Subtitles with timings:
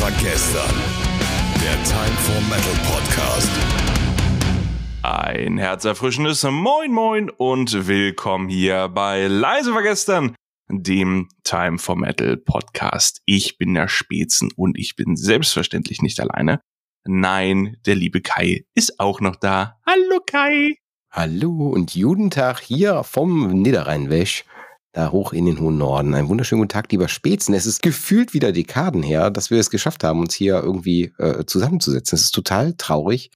[0.00, 0.76] war gestern.
[1.60, 3.50] Der Time for Metal Podcast.
[5.02, 10.36] Ein herzerfrischendes Moin Moin und willkommen hier bei Leise war gestern,
[10.68, 13.22] dem Time for Metal Podcast.
[13.24, 16.60] Ich bin der Spätzen und ich bin selbstverständlich nicht alleine.
[17.04, 19.80] Nein, der liebe Kai ist auch noch da.
[19.84, 20.76] Hallo Kai.
[21.10, 24.44] Hallo und Judentag hier vom Niederrheinwäsch,
[24.98, 26.12] da hoch in den hohen Norden.
[26.12, 27.54] Einen wunderschönen guten Tag, lieber Spätzen.
[27.54, 31.44] Es ist gefühlt wieder Dekaden her, dass wir es geschafft haben, uns hier irgendwie äh,
[31.46, 32.16] zusammenzusetzen.
[32.16, 33.30] Es ist total traurig.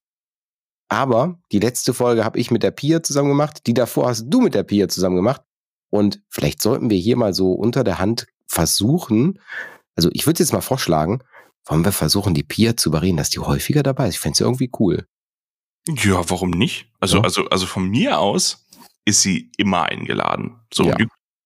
[0.88, 3.66] Aber die letzte Folge habe ich mit der Pia zusammen gemacht.
[3.68, 5.40] Die davor hast du mit der Pia zusammen gemacht.
[5.88, 9.38] Und vielleicht sollten wir hier mal so unter der Hand versuchen,
[9.94, 11.22] also ich würde jetzt mal vorschlagen,
[11.66, 14.14] wollen wir versuchen, die Pia zu überreden, dass die häufiger dabei ist.
[14.14, 15.06] Ich fände es irgendwie cool.
[15.86, 16.90] Ja, warum nicht?
[16.98, 17.22] Also, Ja.
[17.22, 18.66] also, also von mir aus
[19.04, 20.60] ist sie immer eingeladen.
[20.72, 20.96] So, Ja.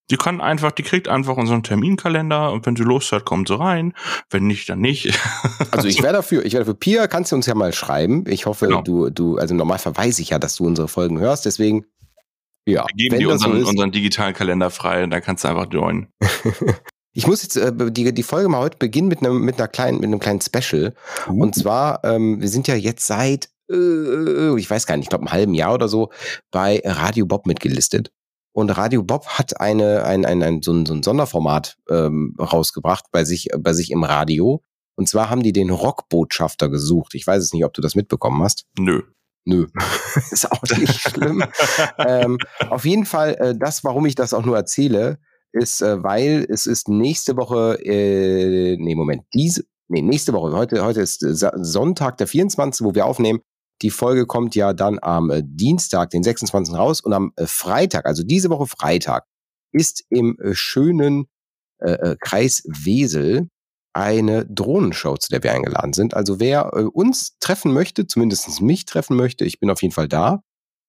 [0.09, 3.59] Die, kann einfach, die kriegt einfach unseren Terminkalender und wenn sie Lust hat, kommt sie
[3.59, 3.93] rein.
[4.29, 5.17] Wenn nicht, dann nicht.
[5.71, 6.73] Also ich wäre dafür, ich wäre dafür.
[6.75, 8.23] Pia, kannst du uns ja mal schreiben.
[8.27, 8.81] Ich hoffe, Genau.
[8.81, 11.85] du, du, also normalerweise weiß ich ja, dass du unsere Folgen hörst, deswegen,
[12.65, 15.47] ja, Wir geben dir das so unseren, unseren digitalen Kalender frei und dann kannst du
[15.49, 16.07] einfach joinen.
[17.13, 19.97] Ich muss jetzt äh, die, die Folge mal heute beginnen mit einem, mit einer kleinen,
[19.97, 20.93] mit einem kleinen Special.
[21.25, 25.23] Und zwar, ähm, wir sind ja jetzt seit, äh, ich weiß gar nicht, ich glaube,
[25.23, 26.11] einem halben Jahr oder so
[26.51, 28.11] bei Radio Bob mitgelistet.
[28.57, 33.05] Und Radio Bob hat eine, ein, ein, ein, so, ein, so ein Sonderformat ähm, rausgebracht
[33.11, 34.63] bei sich, bei sich im Radio.
[34.95, 37.13] Und zwar haben die den Rockbotschafter gesucht.
[37.13, 38.65] Ich weiß es nicht, ob du das mitbekommen hast.
[38.79, 39.03] Nö.
[39.45, 39.67] Nö,
[40.31, 41.43] ist auch nicht schlimm.
[41.99, 45.19] ähm, auf jeden Fall, äh, das, warum ich das auch nur erzähle,
[45.51, 50.83] ist, äh, weil es ist nächste Woche, äh, nee, Moment, diese, nee, nächste Woche, heute,
[50.83, 53.39] heute ist Sonntag, der 24., wo wir aufnehmen.
[53.81, 56.75] Die Folge kommt ja dann am äh, Dienstag, den 26.
[56.75, 59.25] raus und am äh, Freitag, also diese Woche Freitag,
[59.71, 61.27] ist im äh, schönen
[61.79, 63.49] äh, Kreis Wesel
[63.93, 66.13] eine Drohnenshow, zu der wir eingeladen sind.
[66.13, 70.07] Also wer äh, uns treffen möchte, zumindest mich treffen möchte, ich bin auf jeden Fall
[70.07, 70.41] da.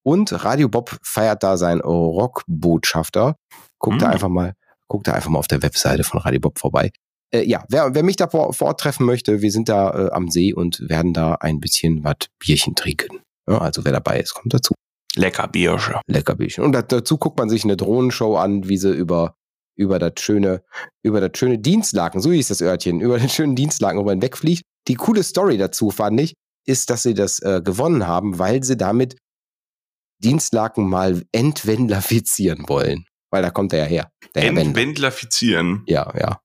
[0.03, 3.37] Und Radio Bob feiert da seinen Rockbotschafter.
[3.78, 4.12] Guckt da Mm.
[4.12, 4.54] einfach mal,
[4.87, 6.91] guckt da einfach mal auf der Webseite von Radio Bob vorbei.
[7.31, 10.11] Äh, ja, wer, wer mich da vor, vor Ort treffen möchte, wir sind da äh,
[10.12, 13.21] am See und werden da ein bisschen was Bierchen trinken.
[13.49, 14.75] Ja, also wer dabei ist, kommt dazu.
[15.15, 16.00] Lecker Biersche.
[16.06, 16.65] Lecker Bierchen.
[16.65, 19.34] Und da, dazu guckt man sich eine Drohnenshow an, wie sie über
[19.77, 20.62] über das schöne
[21.05, 24.62] über das schöne Dienstlaken, so hieß das Örtchen, über den schönen Dienstlaken, wo man wegfliegt.
[24.89, 26.34] Die coole Story dazu fand ich,
[26.66, 29.16] ist, dass sie das äh, gewonnen haben, weil sie damit
[30.22, 33.05] Dienstlaken mal entwendlerfizieren wollen.
[33.31, 34.10] Weil da kommt er ja her.
[34.34, 35.83] Entwendlerfizieren.
[35.87, 36.41] Ja, ja.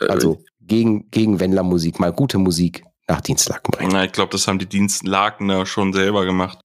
[0.00, 3.90] Äh, Also gegen, gegen Wendler-Musik, mal gute Musik nach Dienstlaken bringen.
[3.92, 6.58] Na, ich glaube, das haben die Dienstlakener schon selber gemacht.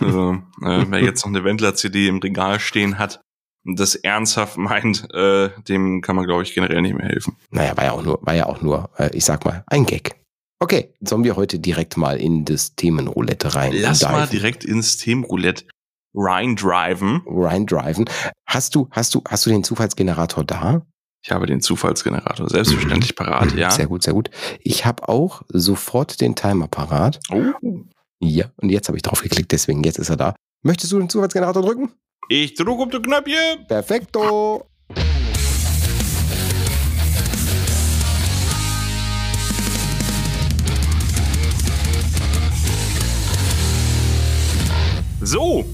[0.00, 3.20] Also, äh, wer jetzt noch eine Wendler-CD im Regal stehen hat
[3.64, 7.36] und das ernsthaft meint, äh, dem kann man, glaube ich, generell nicht mehr helfen.
[7.50, 10.16] Naja, war ja auch nur, war ja auch nur, äh, ich sag mal, ein Gag.
[10.60, 13.72] Okay, sollen wir heute direkt mal in das Themenroulette rein?
[13.76, 14.12] Lass diven?
[14.12, 15.64] mal direkt ins Themenroulette
[16.14, 17.22] rein driven.
[17.26, 18.04] rein driven.
[18.46, 20.86] Hast du, hast du, hast du den Zufallsgenerator da?
[21.26, 23.70] Ich habe den Zufallsgenerator selbstverständlich parat, ja.
[23.70, 24.28] Sehr gut, sehr gut.
[24.60, 27.18] Ich habe auch sofort den Timer parat.
[27.32, 27.80] Oh.
[28.20, 30.34] Ja, und jetzt habe ich drauf geklickt, deswegen jetzt ist er da.
[30.62, 31.92] Möchtest du den Zufallsgenerator drücken?
[32.28, 33.66] Ich drücke um die Knöpfchen.
[33.66, 34.68] Perfekto.
[45.22, 45.64] So,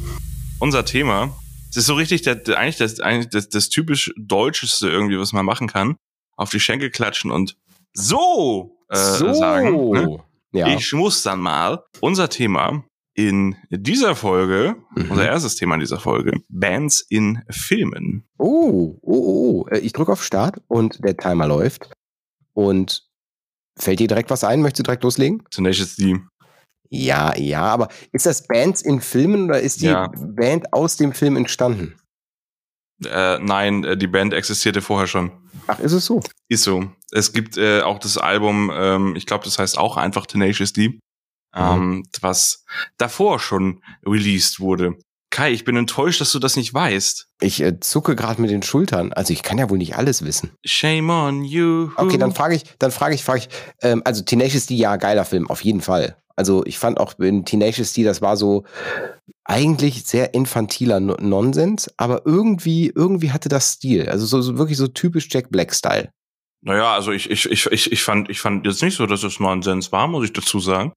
[0.61, 1.37] unser Thema.
[1.73, 5.45] Das ist so richtig, der, eigentlich, das, eigentlich das, das typisch Deutscheste irgendwie, was man
[5.47, 5.97] machen kann.
[6.37, 7.57] Auf die Schenkel klatschen und
[7.93, 9.33] so, äh, so.
[9.35, 9.91] sagen.
[9.91, 10.19] Ne?
[10.53, 10.69] Ja.
[10.69, 15.11] Ich muss dann mal unser Thema in dieser Folge, Mhm.
[15.11, 18.25] unser erstes Thema in dieser Folge, Bands in Filmen.
[18.39, 19.67] Oh, oh, oh, oh.
[19.71, 21.91] Äh, Ich drücke auf Start und der Timer läuft.
[22.55, 23.05] Und
[23.79, 24.61] fällt dir direkt was ein?
[24.63, 25.43] Möchtest du direkt loslegen?
[25.51, 26.19] Zunächst ist die,
[26.93, 30.11] Ja, ja, aber ist das Bands in Filmen oder ist die Ja.
[30.19, 31.97] Band aus dem Film entstanden?
[33.07, 35.31] äh, nein, äh, die Band existierte vorher schon.
[35.67, 36.21] Ach, ist es so?
[36.49, 36.91] Ist so.
[37.13, 40.99] Es gibt äh, auch das Album, ähm, ich glaube, das heißt auch einfach Tenacious D,
[41.57, 42.65] ähm, was
[42.99, 44.97] davor schon released wurde.
[45.33, 47.29] Kai, ich bin enttäuscht, dass du das nicht weißt.
[47.41, 49.13] Ich äh, zucke gerade mit den Schultern.
[49.13, 50.51] Also ich kann ja wohl nicht alles wissen.
[50.67, 51.91] Shame on you.
[51.97, 53.49] Okay, dann frage ich, dann frage ich, frage ich.
[53.81, 56.17] Ähm, also Tenacious D, ja, geiler Film, auf jeden Fall.
[56.37, 58.65] Also ich fand auch in Tenacious D, das war so
[59.45, 64.09] eigentlich sehr infantiler No- Nonsens, aber irgendwie, irgendwie hatte das Stil.
[64.09, 66.11] Also so, so wirklich so typisch Jack Black-Style.
[66.63, 69.41] Naja, also ich, ich, ich, ich, ich, fand, ich fand jetzt nicht so, dass es
[69.41, 70.93] Nonsens war, muss ich dazu sagen.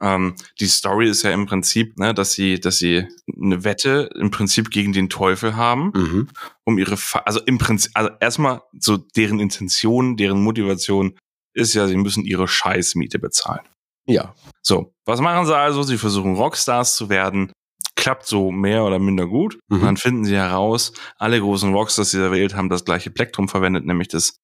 [0.00, 3.04] Ähm, die Story ist ja im Prinzip, ne, dass sie, dass sie
[3.36, 6.28] eine Wette im Prinzip gegen den Teufel haben, Mhm.
[6.64, 11.16] um ihre, Fa also im Prinzip, also erstmal so deren Intention, deren Motivation
[11.52, 13.66] ist ja, sie müssen ihre Scheißmiete bezahlen.
[14.08, 14.34] Ja.
[14.62, 15.82] So, was machen sie also?
[15.82, 17.52] Sie versuchen Rockstars zu werden.
[17.94, 19.58] Klappt so mehr oder minder gut.
[19.68, 19.76] Mhm.
[19.76, 23.84] Und dann finden sie heraus, alle großen Rockstars dieser Welt haben das gleiche Plektrum verwendet,
[23.84, 24.36] nämlich das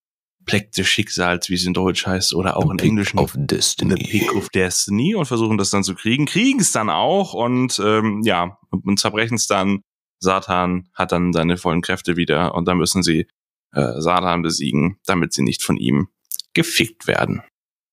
[0.44, 3.18] Pleck des Schicksals, wie es in Deutsch heißt, oder auch in Englischen.
[3.18, 3.94] Auf The Destiny.
[3.94, 8.20] Pick of Destiny und versuchen das dann zu kriegen, kriegen es dann auch und ähm,
[8.24, 9.80] ja, und zerbrechen es dann.
[10.20, 13.26] Satan hat dann seine vollen Kräfte wieder und dann müssen sie
[13.72, 16.08] äh, Satan besiegen, damit sie nicht von ihm
[16.54, 17.42] gefickt werden.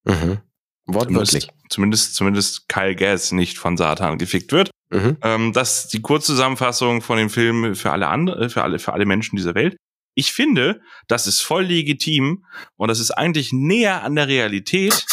[0.04, 0.40] Mhm.
[0.86, 1.50] Wortwörtlich.
[1.72, 4.72] Zumindest, zumindest Kyle Gass nicht von Satan gefickt wird.
[4.90, 5.18] Mhm.
[5.22, 9.06] Ähm, das ist die Kurzzusammenfassung von dem Film für alle andere, für alle, für alle
[9.06, 9.78] Menschen dieser Welt.
[10.14, 12.46] Ich finde, das ist voll legitim
[12.76, 15.06] und das ist eigentlich näher an der Realität,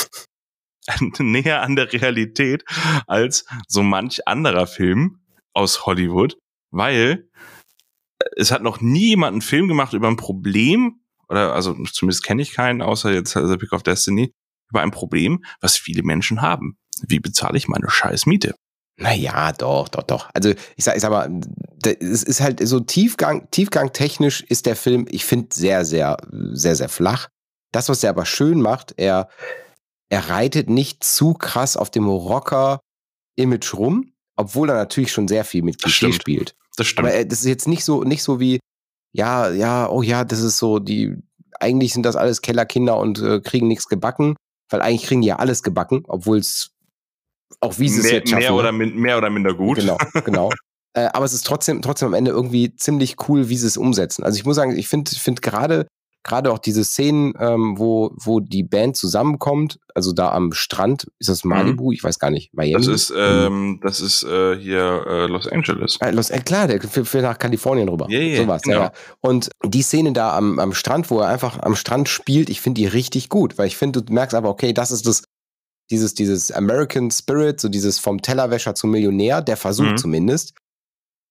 [1.21, 2.65] näher an der Realität
[3.07, 5.21] als so manch anderer Film
[5.53, 6.37] aus Hollywood,
[6.73, 7.29] weil
[8.37, 12.43] es hat noch nie jemand einen Film gemacht über ein Problem, oder also zumindest kenne
[12.43, 14.33] ich keinen, außer jetzt The Pick of Destiny,
[14.71, 16.79] über ein Problem, was viele Menschen haben.
[17.07, 18.55] Wie bezahle ich meine scheiß Miete?
[18.99, 20.29] Naja, doch, doch, doch.
[20.35, 21.41] Also ich sag, ich sag mal,
[21.85, 26.17] es ist halt so Tiefgang, Tiefgang technisch ist der Film, ich finde, sehr, sehr,
[26.53, 27.29] sehr, sehr flach.
[27.71, 29.29] Das, was er aber schön macht, er,
[30.09, 35.63] er reitet nicht zu krass auf dem Rocker-Image rum, obwohl er natürlich schon sehr viel
[35.63, 36.57] mit Klischee spielt.
[36.77, 37.07] Das stimmt.
[37.07, 38.59] Aber er, das ist jetzt nicht so, nicht so wie,
[39.13, 41.15] ja, ja, oh ja, das ist so, die,
[41.61, 44.35] eigentlich sind das alles Kellerkinder und äh, kriegen nichts gebacken,
[44.71, 46.71] weil eigentlich kriegen die ja alles gebacken, obwohl es,
[47.61, 48.41] auch wie sie es jetzt schaffen.
[48.43, 48.57] mehr, ne?
[48.57, 49.79] oder, min- mehr oder minder gut.
[49.79, 50.51] Genau, genau.
[50.95, 54.25] äh, aber es ist trotzdem, trotzdem am Ende irgendwie ziemlich cool, wie sie es umsetzen.
[54.25, 55.87] Also ich muss sagen, ich finde, ich finde gerade,
[56.25, 61.29] gerade auch diese Szenen, ähm, wo, wo die Band zusammenkommt, also da am Strand, ist
[61.29, 61.93] das Malibu?
[61.93, 62.85] Ich weiß gar nicht, Miami.
[62.85, 62.91] Mhm.
[62.91, 65.97] Das ist, ähm, das ist äh, hier äh, Los Angeles.
[66.01, 68.07] Äh, Los, äh, klar, der für nach Kalifornien rüber.
[68.11, 68.77] Ja, ja, Sowas, genau.
[68.77, 68.93] ja, ja.
[69.21, 72.81] Und die Szene da am, am Strand, wo er einfach am Strand spielt, ich finde
[72.81, 75.23] die richtig gut, weil ich finde, du merkst aber, okay, das ist das,
[75.91, 79.97] dieses, dieses American Spirit, so dieses vom Tellerwäscher zum Millionär, der Versuch Mhm.
[79.97, 80.53] zumindest.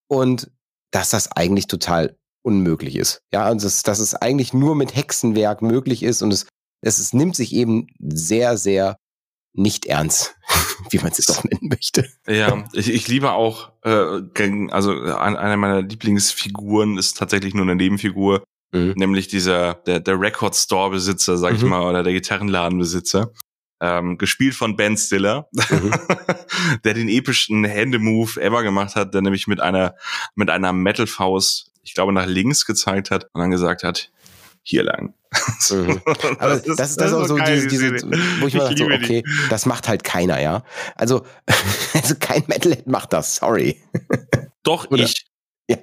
[0.10, 0.50] Und
[0.92, 2.18] dass das eigentlich total
[2.48, 3.22] unmöglich ist.
[3.34, 6.48] Ja, und das, dass es eigentlich nur mit Hexenwerk möglich ist und es,
[6.82, 8.98] es, es nimmt sich eben sehr, sehr
[9.54, 10.36] nicht ernst,
[10.92, 12.08] wie man es jetzt auch nennen möchte.
[12.28, 17.76] Ja, ich, ich liebe auch, äh, also ein- einer meiner Lieblingsfiguren ist tatsächlich nur eine
[17.76, 18.94] Nebenfigur, Mhm.
[18.98, 21.70] nämlich dieser, der, der Record Store Besitzer, sag ich Mhm.
[21.70, 23.32] mal, oder der Gitarrenladenbesitzer.
[23.80, 25.92] Ähm, gespielt von Ben Stiller, Mhm.
[26.84, 29.96] der den epischen Händemove ever gemacht hat, der nämlich mit einer,
[30.36, 34.12] mit einer Metal-Faust, ich glaube, nach links gezeigt hat und dann gesagt hat,
[34.62, 35.14] hier lang.
[35.70, 36.02] Mhm.
[36.40, 37.92] Aber das, ist das, auch so, diese, diese
[38.40, 39.04] wo ich mir Ich dachte, so, liebe die.
[39.04, 40.64] okay, das macht halt keiner, ja.
[40.96, 41.26] Also,
[41.94, 43.82] also kein Metalhead macht das, sorry.
[44.64, 45.04] Doch, Oder?
[45.04, 45.26] ich,
[45.70, 45.78] Ja,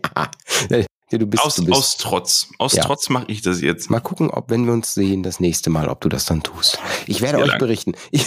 [0.71, 1.77] ja du bist, aus, du bist.
[1.77, 2.49] aus Trotz.
[2.59, 2.85] Aus Ja.
[2.85, 3.91] Trotz mache ich das jetzt.
[3.91, 6.79] Mal gucken, ob, wenn wir uns sehen, das nächste Mal, ob du das dann tust.
[7.07, 7.59] Ich werde Hier euch lang.
[7.59, 7.93] berichten.
[8.11, 8.27] Ich,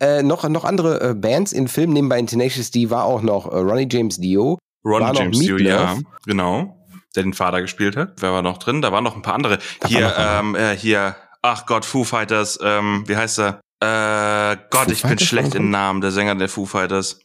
[0.00, 3.46] äh, noch, noch andere äh, Bands in Filmen, nebenbei in Tenacious D war auch noch
[3.46, 4.58] äh, Ronnie James Dio.
[4.84, 5.96] Ron War noch James Dio, ja,
[6.26, 6.75] genau.
[7.16, 8.14] Der den Vater gespielt hat.
[8.20, 8.82] Wer war noch drin?
[8.82, 9.58] Da waren noch ein paar andere.
[9.80, 13.60] Da hier, ähm, äh, hier, ach Gott, Foo Fighters, ähm, wie heißt er?
[13.80, 17.20] Äh, Gott, Foo ich bin Fighters schlecht waren im Namen, der Sänger der Foo Fighters.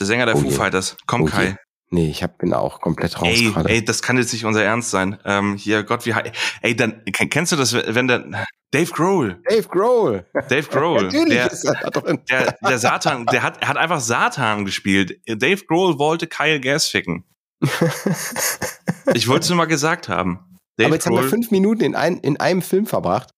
[0.00, 0.54] Der Sänger der Oh Foo je.
[0.56, 0.96] Fighters.
[1.06, 1.30] Komm, Oh je.
[1.32, 1.56] Kai.
[1.90, 3.68] Nee, ich hab, bin auch komplett raus Ey, gerade.
[3.68, 5.18] ey, das kann jetzt nicht unser Ernst sein.
[5.26, 6.14] Ähm, hier, Gott, wie
[6.62, 10.24] Ey, dann, ken- kennst du das, wenn der, Dave Grohl, Dave Grohl.
[10.48, 12.20] Dave Grohl, Natürlich der, ist er da drin.
[12.30, 15.20] der, der Satan, der hat, er hat einfach Satan gespielt.
[15.26, 17.26] Dave Grohl wollte Kyle Gass ficken.
[19.14, 20.58] Ich wollte es nur mal gesagt haben.
[20.76, 23.30] Dave Aber jetzt haben wir Grohl, fünf Minuten in, ein, in einem Film verbracht,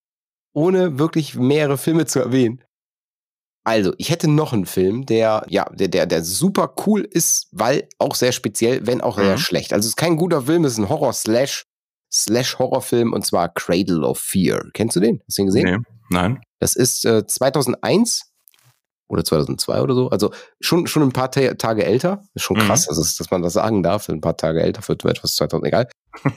[0.52, 2.62] ohne wirklich mehrere Filme zu erwähnen.
[3.66, 7.88] Also, ich hätte noch einen Film, der, ja, der, der, der super cool ist, weil
[7.98, 9.38] auch sehr speziell, wenn auch sehr Mhm.
[9.38, 9.72] schlecht.
[9.72, 11.64] Also, es ist kein guter Film, es ist ein Horror-Slash,
[12.12, 14.66] Slash-Horrorfilm und zwar Cradle of Fear.
[14.74, 15.22] Kennst du den?
[15.26, 15.64] Hast du den gesehen?
[15.64, 15.78] nee,
[16.10, 16.40] nein.
[16.60, 18.30] Das ist äh, 2001
[19.08, 20.08] oder 2002 oder so.
[20.10, 22.22] Also schon, schon ein paar Ta Tage älter.
[22.34, 22.62] Ist schon Mhm.
[22.62, 24.08] krass, dass, es, dass man das sagen darf.
[24.08, 25.88] Ein paar Tage älter für etwas 2000, egal.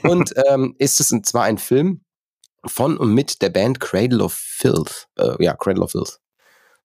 [0.02, 2.02] Und ähm, ist es zwar ein Film
[2.66, 5.06] von und mit der Band Cradle of Filth.
[5.16, 6.18] Äh, ja, Cradle of Filth.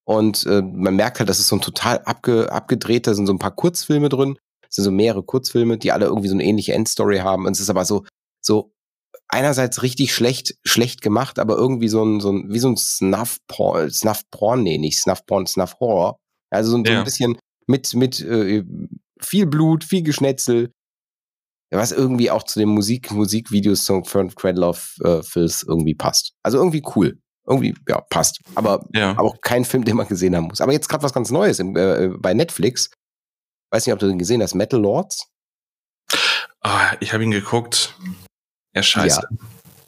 [0.06, 3.40] Und äh, man merkt halt, das ist so ein total abge, abgedrehter, sind so ein
[3.40, 4.38] paar Kurzfilme drin.
[4.70, 7.46] Es sind so mehrere Kurzfilme, die alle irgendwie so eine ähnliche Endstory haben.
[7.46, 8.04] Und es ist aber so,
[8.42, 8.74] so
[9.34, 13.92] einerseits richtig schlecht, schlecht gemacht, aber irgendwie so ein, so ein, wie so ein Snuff-Porn,
[13.92, 16.18] Snuff-Porn, nee, nicht Snuff-Porn, Snuff-Horror.
[16.52, 17.00] Also so, ein- so Ja.
[17.00, 17.38] ein bisschen
[17.68, 18.64] mit, mit äh,
[19.20, 20.72] viel Blut, viel Geschnetzel,
[21.72, 26.34] was irgendwie auch zu dem Musik, Musikvideosong von Cradle of äh, Filth irgendwie passt.
[26.44, 27.18] Also irgendwie cool.
[27.48, 28.40] Irgendwie, ja, passt.
[28.56, 29.12] Aber, Ja.
[29.12, 30.62] aber auch kein Film, den man gesehen haben muss.
[30.62, 32.90] Aber jetzt gerade was ganz Neues im, äh, bei Netflix.
[33.72, 35.28] Weiß nicht, ob du den gesehen hast, Metal Lords?
[36.62, 37.96] Ah, ich habe ihn geguckt.
[38.76, 39.28] Ja, scheiße.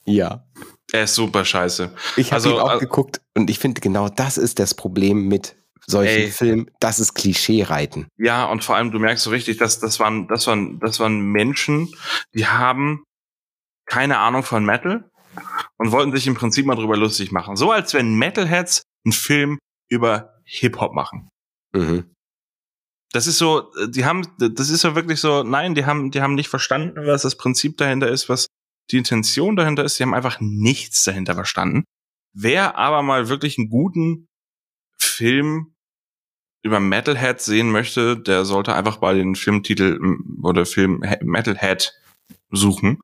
[0.05, 0.45] Ja.
[0.91, 1.91] Er ist super scheiße.
[2.15, 5.27] Ich habe Also, ihn auch äh, geguckt und ich finde genau das ist das Problem
[5.27, 5.55] mit
[5.87, 6.31] solchen Ey.
[6.31, 6.71] Filmen.
[6.79, 8.07] Das ist Klischee-Reiten.
[8.17, 11.19] Ja, und vor allem, du merkst so richtig, dass das waren, das waren, das waren
[11.19, 11.93] Menschen,
[12.33, 13.03] die haben
[13.85, 15.09] keine Ahnung von Metal
[15.77, 17.55] und wollten sich im Prinzip mal drüber lustig machen.
[17.55, 21.29] So als wenn Metalheads einen Film über Hip-Hop machen.
[21.73, 22.11] Mhm.
[23.11, 26.21] Das ist so, äh, die haben, das ist ja wirklich so, nein, die haben, die
[26.21, 28.47] haben nicht verstanden, was das Prinzip dahinter ist, was
[28.91, 29.97] die Intention dahinter ist.
[29.99, 31.83] Die haben einfach nichts dahinter verstanden.
[32.33, 34.27] Wer aber mal wirklich einen guten
[34.97, 35.73] Film
[36.63, 39.99] über Metalhead sehen möchte, der sollte einfach bei den Filmtitel
[40.41, 41.93] oder Film He- Metalhead
[42.51, 42.99] suchen.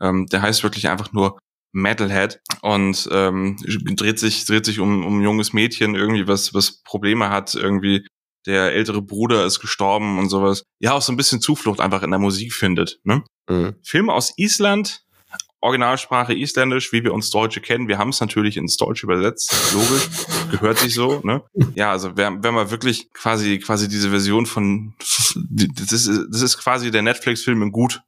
[0.00, 1.38] Ähm, der heißt wirklich einfach nur
[1.72, 3.56] Metalhead und ähm,
[3.96, 8.04] dreht sich dreht sich um um ein junges Mädchen irgendwie was was Probleme hat irgendwie
[8.46, 12.10] der ältere Bruder ist gestorben und sowas ja auch so ein bisschen Zuflucht einfach in
[12.10, 13.74] der Musik findet ne Mhm.
[13.84, 15.04] Film aus Island
[15.60, 17.88] Originalsprache Isländisch, wie wir uns Deutsche kennen.
[17.88, 20.08] Wir haben es natürlich ins Deutsche übersetzt, logisch,
[20.50, 21.20] gehört sich so.
[21.22, 21.42] Ne?
[21.74, 26.58] Ja, also wenn, wenn man wirklich quasi quasi diese Version von, das ist, das ist
[26.58, 28.02] quasi der Netflix-Film in gut,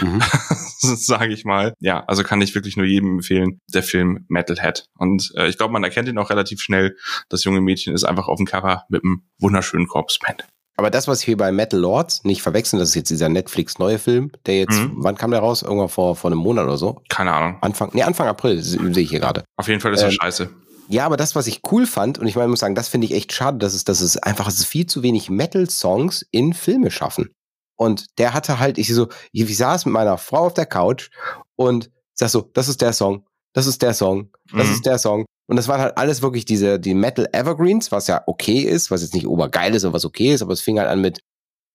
[0.00, 0.20] Mhm.
[0.80, 1.74] sage ich mal.
[1.80, 4.86] Ja, also kann ich wirklich nur jedem empfehlen, der Film Metalhead.
[4.98, 6.96] Und äh, ich glaube, man erkennt ihn auch relativ schnell.
[7.28, 10.44] Das junge Mädchen ist einfach auf dem Cover mit einem wunderschönen Corpse-Paint.
[10.80, 14.32] Aber das, was wir bei Metal Lords nicht verwechseln, das ist jetzt dieser Netflix-neue Film,
[14.46, 14.92] der jetzt, Mhm.
[14.96, 15.60] wann kam der raus?
[15.60, 17.02] Irgendwann vor, vor einem Monat oder so?
[17.10, 17.58] Keine Ahnung.
[17.60, 19.44] Anfang, nee, Anfang April se- sehe ich hier gerade.
[19.58, 20.48] Auf jeden Fall ist er Ähm, scheiße.
[20.88, 23.04] Ja, aber das, was ich cool fand, und ich meine, ich muss sagen, das finde
[23.06, 26.54] ich echt schade, dass es, dass es einfach es ist viel zu wenig Metal-Songs in
[26.54, 27.30] Filme schaffen.
[27.76, 31.10] Und der hatte halt, ich so, ich, ich saß mit meiner Frau auf der Couch
[31.56, 34.72] und sag so, das ist der Song, das ist der Song, das Mhm.
[34.74, 35.26] ist der Song.
[35.50, 39.02] Und das waren halt alles wirklich diese, die Metal Evergreens, was ja okay ist, was
[39.02, 41.22] jetzt nicht obergeil ist, aber was okay ist, aber es fing halt an mit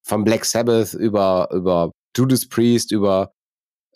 [0.01, 3.33] von Black Sabbath über, über Judas Priest, über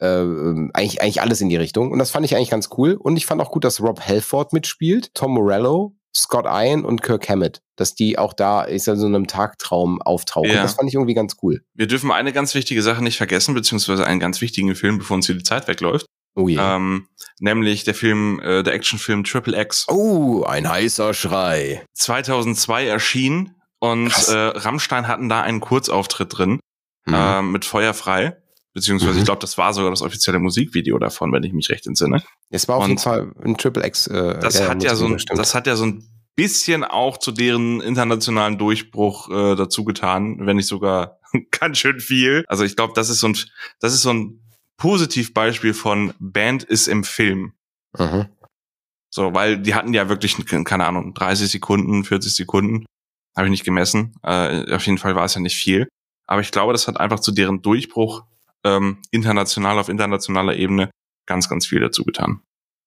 [0.02, 0.26] äh,
[0.74, 1.94] eigentlich, eigentlich alles in die Richtung.
[1.94, 2.96] Und das fand ich eigentlich ganz cool.
[2.96, 7.30] Und ich fand auch gut, dass Rob Halford mitspielt, Tom Morello, Scott Ian und Kirk
[7.30, 7.62] Hammett.
[7.78, 10.52] Dass die auch da ist in so einem Tagtraum auftauchen.
[10.52, 10.62] Ja.
[10.62, 11.62] Das fand ich irgendwie ganz cool.
[11.74, 15.28] Wir dürfen eine ganz wichtige Sache nicht vergessen, beziehungsweise einen ganz wichtigen Film, bevor uns
[15.28, 16.06] hier die Zeit wegläuft.
[16.40, 16.58] Oh je.
[16.60, 17.08] Ähm,
[17.40, 19.86] nämlich der Film, äh, der Actionfilm Triple X.
[19.90, 21.84] oh, ein heißer Schrei.
[21.96, 24.30] 2002 erschien und Krass.
[24.30, 26.60] äh, Rammstein hatten da einen Kurzauftritt drin
[27.06, 27.14] Mhm.
[27.14, 28.38] äh, mit Feuerfrei.
[28.74, 29.20] Beziehungsweise, Mhm.
[29.20, 32.22] ich glaube, das war sogar das offizielle Musikvideo davon, wenn ich mich recht entsinne.
[32.50, 34.08] Es war auf und jeden Fall ein Triple X.
[34.08, 36.04] Äh, Das hat ja so ein, das hat ja so ein
[36.36, 41.18] bisschen auch zu deren internationalen Durchbruch äh, dazu getan, wenn nicht sogar
[41.60, 42.46] ganz schön viel.
[42.48, 43.38] Also ich glaube, das ist so ein,
[43.80, 44.40] das ist so ein
[44.80, 47.54] Positivbeispiel von Band ist im Film.
[47.98, 48.28] Mhm.
[49.12, 52.86] So, weil die hatten ja wirklich, keine Ahnung, 30 Sekunden, 40 Sekunden.
[53.36, 54.16] Habe ich nicht gemessen.
[54.24, 55.88] Äh, auf jeden Fall war es ja nicht viel.
[56.28, 58.24] Aber ich glaube, das hat einfach zu deren Durchbruch
[58.64, 60.90] ähm, international auf internationaler Ebene
[61.26, 62.42] ganz, ganz viel dazu getan.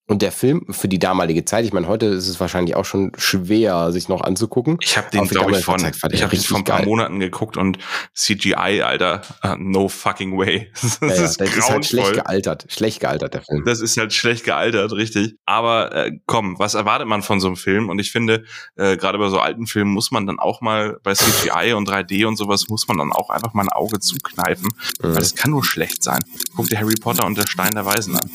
[0.09, 3.13] Und der Film für die damalige Zeit, ich meine, heute ist es wahrscheinlich auch schon
[3.17, 4.79] schwer, sich noch anzugucken.
[4.81, 6.87] Ich habe den, glaube ich, von, Zeit ich habe vor ein paar geil.
[6.87, 7.79] Monaten geguckt und
[8.13, 10.71] CGI, Alter, uh, no fucking way.
[10.83, 12.67] Das Ja, ja, ist das ist halt schlecht gealtert.
[12.69, 13.65] Schlecht gealtert, der Film.
[13.65, 15.37] Das ist halt schlecht gealtert, richtig.
[15.47, 17.89] Aber äh, komm, was erwartet man von so einem Film?
[17.89, 18.45] Und ich finde,
[18.77, 22.27] äh, gerade bei so alten Filmen muss man dann auch mal bei CGI und 3D
[22.27, 24.69] und sowas muss man dann auch einfach mal ein Auge zukneifen.
[25.01, 25.09] Mhm.
[25.09, 26.21] Weil das kann nur schlecht sein.
[26.57, 28.31] Guck dir Harry Potter und der Stein der Weisen an.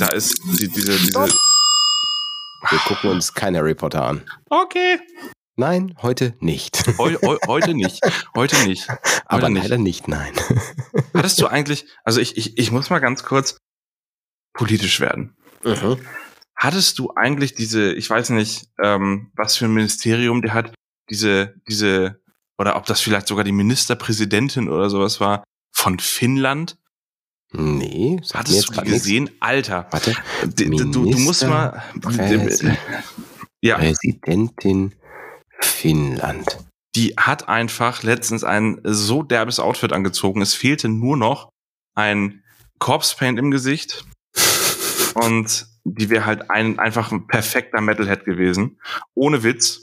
[0.00, 1.28] Da ist die, diese, diese.
[2.70, 4.22] Wir gucken uns kein Harry Potter an.
[4.48, 4.98] Okay.
[5.56, 6.86] Nein, heute nicht.
[6.96, 8.00] Heu, heu, heute nicht.
[8.34, 8.88] Heute nicht.
[9.26, 9.62] Aber Heute nicht.
[9.64, 10.32] leider nicht, nein.
[11.14, 13.58] Hattest du eigentlich, also ich, ich, ich muss mal ganz kurz
[14.54, 15.36] politisch werden.
[15.64, 15.98] Mhm.
[16.56, 20.72] Hattest du eigentlich diese, ich weiß nicht, ähm, was für ein Ministerium der hat,
[21.10, 22.22] diese, diese,
[22.56, 26.78] oder ob das vielleicht sogar die Ministerpräsidentin oder sowas war, von Finnland?
[27.52, 29.02] Nee, Hattest du die grad nichts.
[29.02, 29.30] gesehen?
[29.40, 30.14] Alter, Warte.
[30.44, 31.82] d- d- du, du musst mal,
[33.60, 34.94] ja, Präsidentin
[35.60, 36.58] Finnland.
[36.94, 40.40] die hat einfach letztens ein so derbes Outfit angezogen.
[40.42, 41.50] Es fehlte nur noch
[41.96, 42.42] ein
[42.78, 44.04] Corpse Paint im Gesicht
[45.14, 48.78] und die wäre halt ein, einfach ein perfekter Metalhead gewesen.
[49.14, 49.82] Ohne Witz.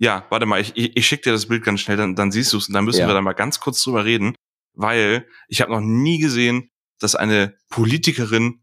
[0.00, 2.52] Ja, warte mal, ich, ich, ich schicke dir das Bild ganz schnell, dann, dann siehst
[2.52, 3.06] du es und dann müssen Ja.
[3.06, 4.34] wir da mal ganz kurz drüber reden,
[4.74, 8.60] weil ich habe noch nie gesehen, dass eine Politikerin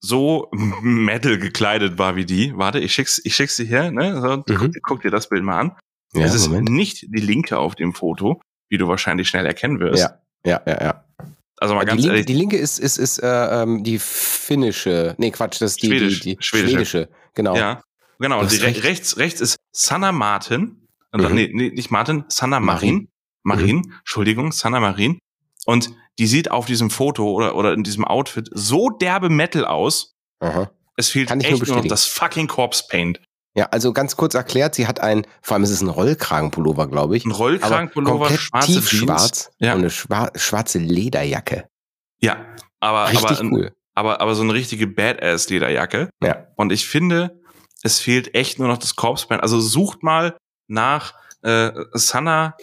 [0.00, 0.48] so
[0.82, 2.56] Metal gekleidet war wie die.
[2.56, 4.20] Warte, ich schick's, ich schick's dir her, ne?
[4.20, 4.44] So, Mhm.
[4.58, 5.76] guck, guck dir das Bild mal an.
[6.12, 6.68] Ja, es ist Moment.
[6.70, 10.00] nicht die linke auf dem Foto, wie du wahrscheinlich schnell erkennen wirst.
[10.02, 11.04] Ja, ja, ja, ja.
[11.58, 15.14] Also mal Die ganz linke, ehrlich, die linke ist, ist, ist äh, ähm, die finnische.
[15.18, 16.70] Nee, Quatsch, das ist die, Schwedisch, die, die schwedische.
[16.70, 17.08] schwedische.
[17.34, 17.54] Genau.
[17.54, 17.82] ja,
[18.18, 18.40] genau.
[18.40, 18.82] Und die recht.
[18.82, 20.88] rechts, rechts ist Sanna Martin.
[21.12, 21.34] Mhm.
[21.34, 22.94] nee, nee, nicht Martin, Sanna Marin.
[22.94, 23.08] Marin.
[23.42, 25.18] Marin, Entschuldigung, Sanna Marin.
[25.66, 30.14] Und die sieht auf diesem Foto oder, oder in diesem Outfit so derbe Metal aus.
[30.40, 30.70] Aha.
[30.96, 33.20] Es fehlt Kann echt nur noch das fucking Corpse Paint.
[33.56, 37.16] Ja, also ganz kurz erklärt, sie hat ein, vor allem ist es ein Rollkragenpullover, glaube
[37.16, 37.24] ich.
[37.24, 39.72] Ein Rollkragenpullover, schwarze tiefschwarz Ja.
[39.72, 41.68] und eine schwa schwarze Lederjacke.
[42.20, 42.44] Ja,
[42.78, 43.72] aber, Richtig aber, cool.
[43.94, 46.10] aber, aber so eine richtige Badass-Lederjacke.
[46.22, 46.46] Ja.
[46.56, 47.40] Und ich finde,
[47.82, 49.42] es fehlt echt nur noch das Corpse Paint.
[49.42, 50.36] Also sucht mal
[50.68, 52.56] nach äh, Sanna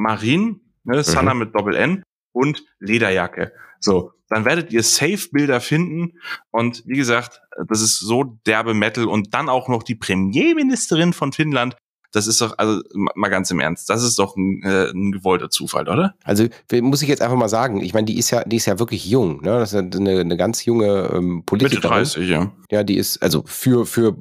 [0.00, 2.02] Marin, ne, Sanna mit Doppel N
[2.32, 3.52] und Lederjacke.
[3.80, 6.18] So, dann werdet ihr safe Bilder finden.
[6.50, 11.32] Und wie gesagt, das ist so derbe Metal und dann auch noch die Premierministerin von
[11.32, 11.76] Finnland.
[12.12, 15.48] Das ist doch, also mal ganz im Ernst, das ist doch ein, äh, ein gewollter
[15.48, 16.14] Zufall, oder?
[16.24, 16.46] Also
[16.82, 19.06] muss ich jetzt einfach mal sagen, ich meine, die ist ja, die ist ja wirklich
[19.06, 19.50] jung, ne?
[19.60, 21.88] Das ist ja eine, eine ganz junge ähm, Mitte Politikerin.
[21.88, 22.52] 30, ja.
[22.72, 24.16] Ja, die ist, also für, für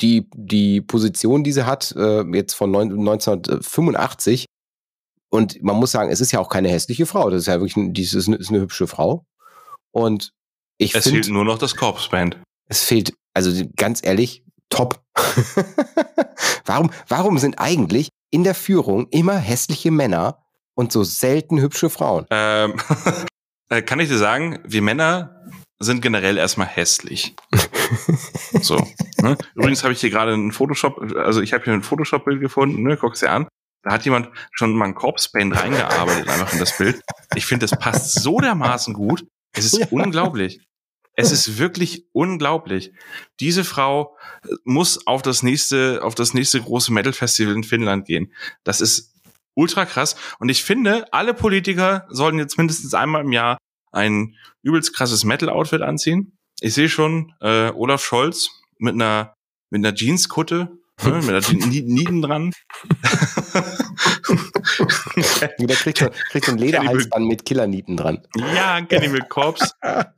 [0.00, 4.46] die, die Position, die sie hat, äh, jetzt von neun- 1985.
[5.28, 7.30] Und man muss sagen, es ist ja auch keine hässliche Frau.
[7.30, 9.26] Das ist ja wirklich, ein- ist, eine, ist eine hübsche Frau.
[9.90, 10.32] Und
[10.78, 12.38] ich Es fehlt finde, nur noch das Corpse Paint.
[12.68, 15.00] es fehlt, also ganz ehrlich, top.
[16.64, 20.38] warum, warum sind eigentlich in der Führung immer hässliche Männer
[20.74, 22.26] und so selten hübsche Frauen?
[22.30, 22.74] Ähm,
[23.70, 25.32] äh, kann ich dir sagen, wir Männer
[25.78, 27.34] sind generell erstmal hässlich.
[28.62, 28.84] So.
[29.22, 29.36] Ne?
[29.54, 32.96] Übrigens habe ich hier gerade ein Photoshop, also ich habe hier ein Photoshop-Bild gefunden, ne?
[32.96, 33.46] guck es dir an.
[33.86, 37.00] Da hat jemand schon mal ein Corpse Paint reingearbeitet einfach in das Bild.
[37.36, 39.24] Ich finde, das passt so dermaßen gut.
[39.52, 39.86] Es ist Ja.
[39.90, 40.60] unglaublich.
[41.14, 42.92] Es ist wirklich unglaublich.
[43.38, 48.06] Diese Frau äh, muss auf das nächste, auf das nächste große Metal Festival in Finnland
[48.06, 48.32] gehen.
[48.64, 49.14] Das ist
[49.54, 50.16] ultra krass.
[50.40, 53.56] Und ich finde, alle Politiker sollten jetzt mindestens einmal im Jahr
[53.92, 56.36] ein übelst krasses Metal-Outfit anziehen.
[56.60, 59.32] Ich sehe schon äh, Olaf Scholz mit einer
[59.70, 62.52] mit einer Jeanskutte, ne, mit Ni- Nieten dran.
[65.58, 68.18] Der kriegt so, kriegt so ein Lederhalsband mit Killernieten dran.
[68.54, 69.70] ja, Cannibal Corpse,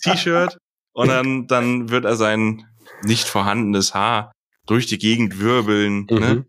[0.02, 0.56] T-Shirt.
[0.92, 2.64] Und dann, dann wird er sein
[3.02, 4.32] nicht vorhandenes Haar
[4.66, 6.06] durch die Gegend wirbeln.
[6.10, 6.20] Ne?
[6.34, 6.44] Mhm.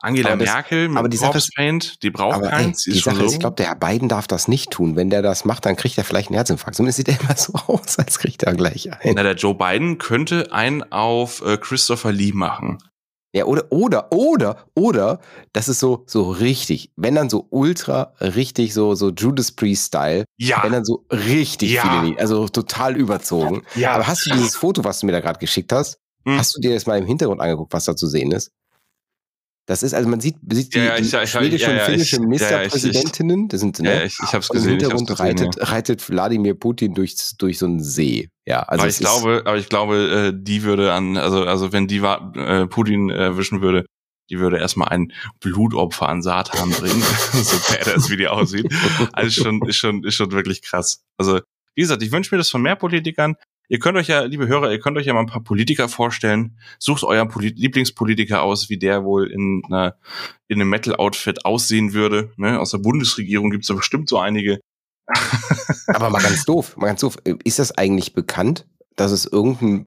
[0.00, 2.82] Angela Aber das- Merkel mit aber die Corpse Paint, die braucht Aber ey, keins.
[2.84, 4.96] die Sache ist, ich glaube, der Herr Biden darf das nicht tun.
[4.96, 6.76] Wenn der das macht, dann kriegt er vielleicht einen Herzinfarkt.
[6.76, 9.14] Zumindest sieht er immer so aus, als kriegt er gleich ein.
[9.14, 12.78] Na, der Joe Biden könnte einen auf äh, Christopher Lee machen.
[13.34, 15.18] Ja, oder, oder, oder, oder,
[15.54, 20.62] das ist so, so richtig, wenn dann so ultra richtig, so, so Judas Priest-Style, Ja,
[20.62, 21.82] wenn dann so richtig Ja.
[21.82, 23.62] viele, also total überzogen.
[23.74, 23.94] ja.
[23.94, 26.38] Aber hast du dieses Foto, was du mir da gerade geschickt hast, Hm.
[26.38, 28.50] hast du dir das mal im Hintergrund angeguckt, was da zu sehen ist?
[29.66, 31.90] Das ist, also man sieht, sieht die, Ja, ja, ich- die ich- schwedische ja, und
[31.92, 34.04] finnische ich- Ministerpräsidentinnen, das sind, ja, ne?
[34.04, 34.72] ich, ich hab's im gesehen.
[34.72, 35.64] Hab's Hintergrund gesehen, reitet, ja.
[35.64, 38.28] reitet Wladimir Putin durch, durch so einen See.
[38.46, 41.86] Ja, also aber ich glaube, aber ich glaube, äh, die würde an, also, also wenn
[41.86, 43.86] die äh, Putin erwischen würde,
[44.30, 47.00] die würde erstmal ein Blutopfer an Satan bringen,
[47.32, 48.66] so badass wie die aussieht.
[49.12, 51.02] Also schon, ist schon, ist schon wirklich krass.
[51.18, 51.40] Also,
[51.76, 53.36] wie gesagt, ich wünsche mir das von mehr Politikern.
[53.72, 56.58] Ihr könnt euch ja, liebe Hörer, ihr könnt euch ja mal ein paar Politiker vorstellen.
[56.78, 59.96] Sucht euren Polit Lieblingspolitiker aus, wie der wohl in, einer,
[60.46, 62.30] in einem Metal-Outfit aussehen würde.
[62.36, 62.60] Ne?
[62.60, 64.60] Aus der Bundesregierung gibt's da bestimmt so einige.
[65.86, 67.16] Aber mal ganz doof, mal ganz doof.
[67.44, 69.86] Ist das eigentlich bekannt, dass es irgendeinen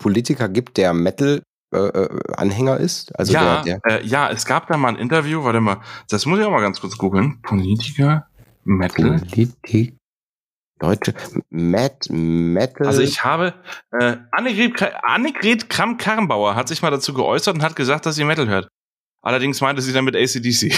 [0.00, 3.18] Politiker gibt, der Metal-Anhänger ist?
[3.18, 6.24] Also ja, der, der Äh, ja, es gab da mal ein Interview, warte mal, das
[6.24, 7.42] muss ich auch mal ganz kurz googeln.
[7.42, 8.28] Politiker,
[8.62, 9.18] Metal.
[9.18, 9.97] Politik,
[10.78, 11.14] Deutsche,
[11.50, 12.86] Met, Metal.
[12.86, 13.54] Also ich habe,
[13.98, 18.48] äh, Annegret, Annegret Kramp-Karrenbauer hat sich mal dazu geäußert und hat gesagt, dass sie Metal
[18.48, 18.68] hört.
[19.22, 20.72] Allerdings meinte sie damit ACDC.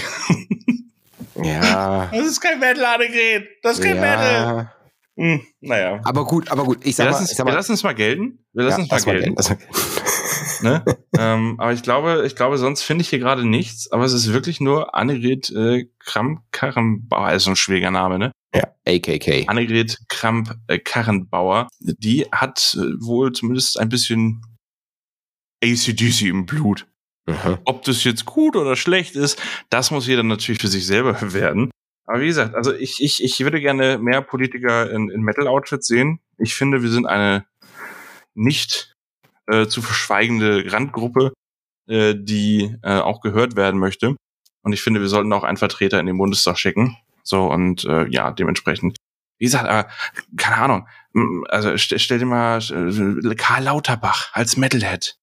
[1.42, 3.48] ja, Das ist kein Metal, Annegret.
[3.62, 4.32] Das ist kein Metal.
[4.32, 4.72] ja.
[5.16, 6.00] Hm, naja.
[6.04, 6.78] Aber gut, aber gut.
[6.80, 8.38] Ich Wir sag mal, lassen, ich es, sag wir mal, lassen es mal gelten.
[8.54, 9.34] Wir lassen ja, es mal lass mal gelten.
[9.34, 10.29] mal gelten.
[10.62, 10.84] Ne?
[11.18, 13.90] ähm, aber ich glaube, ich glaube, sonst finde ich hier gerade nichts.
[13.92, 17.32] Aber es ist wirklich nur Annegret äh, Kramp-Karrenbauer.
[17.32, 18.32] ist so ein schwieriger Name, ne?
[18.54, 19.48] Ja, AKK.
[19.48, 21.68] Annegret Kramp-Karrenbauer.
[21.80, 24.42] Die hat äh, wohl zumindest ein bisschen
[25.62, 26.86] ACDC im Blut.
[27.26, 27.58] Mhm.
[27.64, 31.70] Ob das jetzt gut oder schlecht ist, das muss jeder natürlich für sich selber bewerten.
[32.06, 36.18] Aber wie gesagt, also ich, ich, ich würde gerne mehr Politiker in, in Metal-Outfits sehen.
[36.38, 37.46] Ich finde, wir sind eine
[38.34, 38.96] nicht
[39.50, 41.32] äh, zu verschweigende Randgruppe,
[41.88, 44.16] äh, die äh, auch gehört werden möchte.
[44.62, 46.96] Und ich finde, wir sollten auch einen Vertreter in den Bundestag schicken.
[47.22, 48.96] So, und äh, ja, dementsprechend.
[49.38, 49.88] Wie gesagt, aber
[50.36, 50.88] keine Ahnung.
[51.48, 55.16] Also stell, stell dir mal äh, Karl Lauterbach als Metalhead.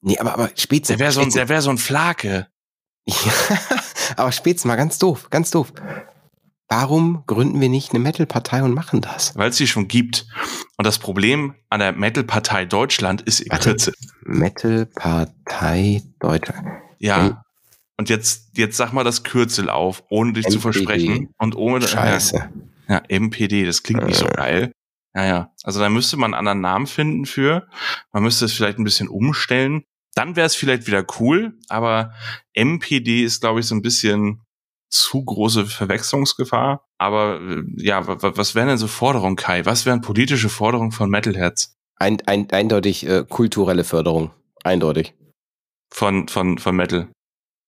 [0.00, 0.92] Nee, aber, aber Spätze.
[0.92, 2.46] Der wäre so, ein- der wär so ein Flake.
[3.06, 3.58] Ja,
[4.16, 5.72] aber Spätze mal ganz doof, ganz doof.
[6.76, 9.36] Warum gründen wir nicht eine Metal-Partei und machen das?
[9.36, 10.26] weil es sie schon gibt.
[10.76, 13.70] Und das Problem an der Metal-Partei Deutschland ist ihr Warte.
[13.70, 13.92] Kürze.
[14.24, 16.66] Metal-Partei Deutschland.
[16.98, 17.44] Ja.
[17.96, 20.62] Und jetzt, jetzt sag mal das Kürzel auf, ohne dich zu MPD.
[20.62, 22.50] versprechen und ohne Scheiße.
[22.88, 24.72] Ja, MPD, das klingt nicht so geil.
[25.14, 25.52] Ja, ja.
[25.62, 27.68] Also da müsste man einen anderen Namen finden für.
[28.12, 29.84] Man müsste es vielleicht ein bisschen umstellen.
[30.16, 32.14] Dann wäre es vielleicht wieder cool, aber
[32.52, 34.43] MPD ist, glaube ich, so ein bisschen
[34.94, 36.86] zu große Verwechslungsgefahr.
[36.98, 39.66] Aber äh, ja, was wären denn so Forderungen, Kai?
[39.66, 41.76] Was wären politische Forderungen von Metalheads?
[41.96, 44.30] Ein, ein, eindeutig äh, kulturelle Förderung.
[44.62, 45.14] Eindeutig.
[45.92, 47.08] Von, von, von Metal.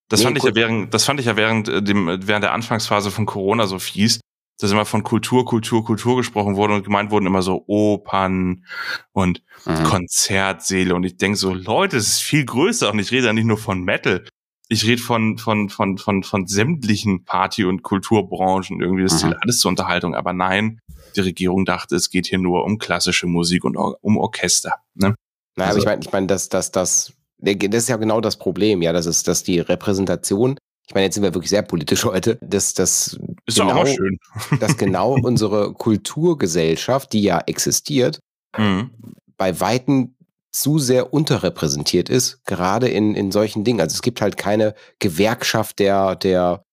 [0.09, 2.53] Das nee, fand ich ja während, das fand ich ja während äh, dem, während der
[2.53, 4.21] Anfangsphase von Corona so fies,
[4.59, 8.65] dass immer von Kultur, Kultur, Kultur gesprochen wurde und gemeint wurden immer so Opern
[9.13, 9.83] und mhm.
[9.83, 10.95] Konzertsäle.
[10.95, 13.59] Und ich denke so, Leute, es ist viel größer und ich rede ja nicht nur
[13.59, 14.25] von Metal.
[14.69, 18.81] Ich rede von, von, von, von, von sämtlichen Party- und Kulturbranchen.
[18.81, 19.35] Irgendwie das mhm.
[19.41, 20.15] alles zur Unterhaltung.
[20.15, 20.81] Aber nein,
[21.15, 24.75] die Regierung dachte, es geht hier nur um klassische Musik und um Orchester.
[24.95, 25.15] Ne?
[25.57, 28.39] Naja, also, aber ich meine, ich meine, dass, dass, dass, das ist ja genau das
[28.39, 32.05] Problem, ja, das ist, dass die Repräsentation ich meine, jetzt sind wir wirklich sehr politisch
[32.05, 34.19] heute, dass das ist genau, auch schön.
[34.61, 38.21] dass genau unsere Kulturgesellschaft, die ja existiert,
[38.57, 38.91] mhm.
[39.37, 40.15] bei Weitem
[40.57, 43.81] zu sehr unterrepräsentiert ist, gerade in, in solchen Dingen.
[43.81, 46.65] Also es gibt halt keine Gewerkschaft der, der,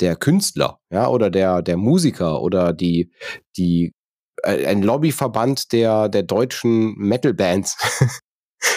[0.00, 3.10] der Künstler, ja, oder der, der Musiker oder die,
[3.56, 3.92] die,
[4.42, 7.76] äh, ein Lobbyverband der, der deutschen Metal-Bands.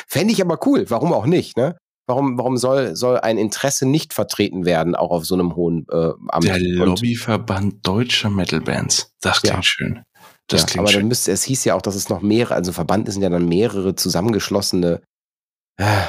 [0.07, 1.77] Fände ich aber cool, warum auch nicht, ne?
[2.07, 6.11] Warum, warum soll, soll ein Interesse nicht vertreten werden, auch auf so einem hohen äh,
[6.27, 6.45] Amt?
[6.45, 9.11] Der Lobbyverband deutscher Metalbands.
[9.21, 9.63] Das klingt ja.
[9.63, 10.03] schön.
[10.47, 11.01] Das ja, klingt aber schön.
[11.01, 13.47] Dann müsste, es hieß ja auch, dass es noch mehrere, also Verband sind ja dann
[13.47, 15.01] mehrere zusammengeschlossene.
[15.77, 16.03] Äh,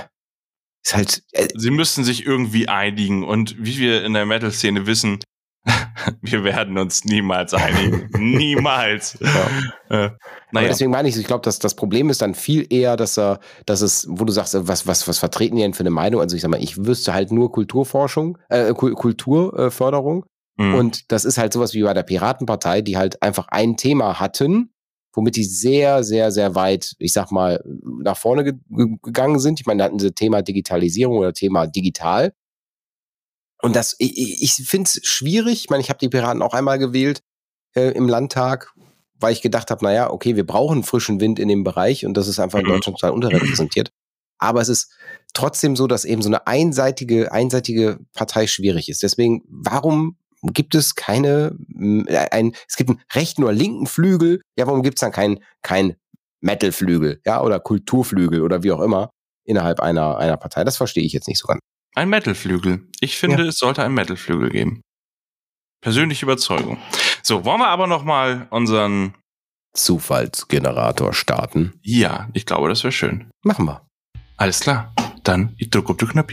[0.84, 1.22] ist halt.
[1.32, 5.20] Äh, Sie müssten sich irgendwie einigen und wie wir in der Metal-Szene wissen,
[6.20, 8.08] wir werden uns niemals einigen.
[8.36, 9.18] niemals.
[9.20, 10.04] Ja.
[10.04, 10.10] Äh,
[10.52, 10.68] naja.
[10.68, 13.80] deswegen meine ich, ich glaube, dass das Problem ist dann viel eher, dass er, dass
[13.80, 16.20] es, wo du sagst, was, was, was vertreten die denn für eine Meinung?
[16.20, 20.24] Also ich sag mal, ich wüsste halt nur Kulturforschung, äh, Kulturförderung.
[20.56, 20.74] Mhm.
[20.74, 24.72] Und das ist halt sowas wie bei der Piratenpartei, die halt einfach ein Thema hatten,
[25.12, 27.62] womit die sehr, sehr, sehr weit, ich sag mal,
[28.02, 28.54] nach vorne ge
[29.02, 29.60] gegangen sind.
[29.60, 32.32] Ich meine, da hatten sie Thema Digitalisierung oder Thema digital.
[33.62, 35.64] Und das, ich, ich finde es schwierig.
[35.64, 37.22] Ich meine, ich habe die Piraten auch einmal gewählt
[37.74, 38.74] äh, im Landtag,
[39.18, 42.28] weil ich gedacht habe, naja, okay, wir brauchen frischen Wind in dem Bereich und das
[42.28, 42.70] ist einfach in mhm.
[42.70, 43.90] Deutschland total unterrepräsentiert.
[44.38, 44.92] Aber es ist
[45.32, 49.02] trotzdem so, dass eben so eine einseitige, einseitige Partei schwierig ist.
[49.02, 50.18] Deswegen, warum
[50.52, 51.56] gibt es keine,
[52.06, 55.40] äh, ein, es gibt einen rechten oder linken Flügel, ja, warum gibt es dann keinen
[55.62, 55.96] kein
[56.40, 59.10] Metal-Flügel, ja, oder Kulturflügel oder wie auch immer
[59.44, 60.64] innerhalb einer, einer Partei?
[60.64, 61.60] Das verstehe ich jetzt nicht so ganz.
[61.94, 62.86] Ein Metalflügel.
[63.00, 63.48] Ich finde, ja.
[63.48, 64.82] es sollte ein Metalflügel geben.
[65.80, 66.78] Persönliche Überzeugung.
[67.22, 69.14] So, wollen wir aber noch mal unseren
[69.72, 71.72] Zufallsgenerator starten?
[71.82, 73.30] Ja, ich glaube, das wäre schön.
[73.42, 73.86] Machen wir.
[74.36, 74.94] Alles klar.
[75.22, 76.32] Dann ich drücke auf den Knopf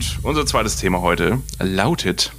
[0.00, 2.32] Und unser zweites Thema heute lautet.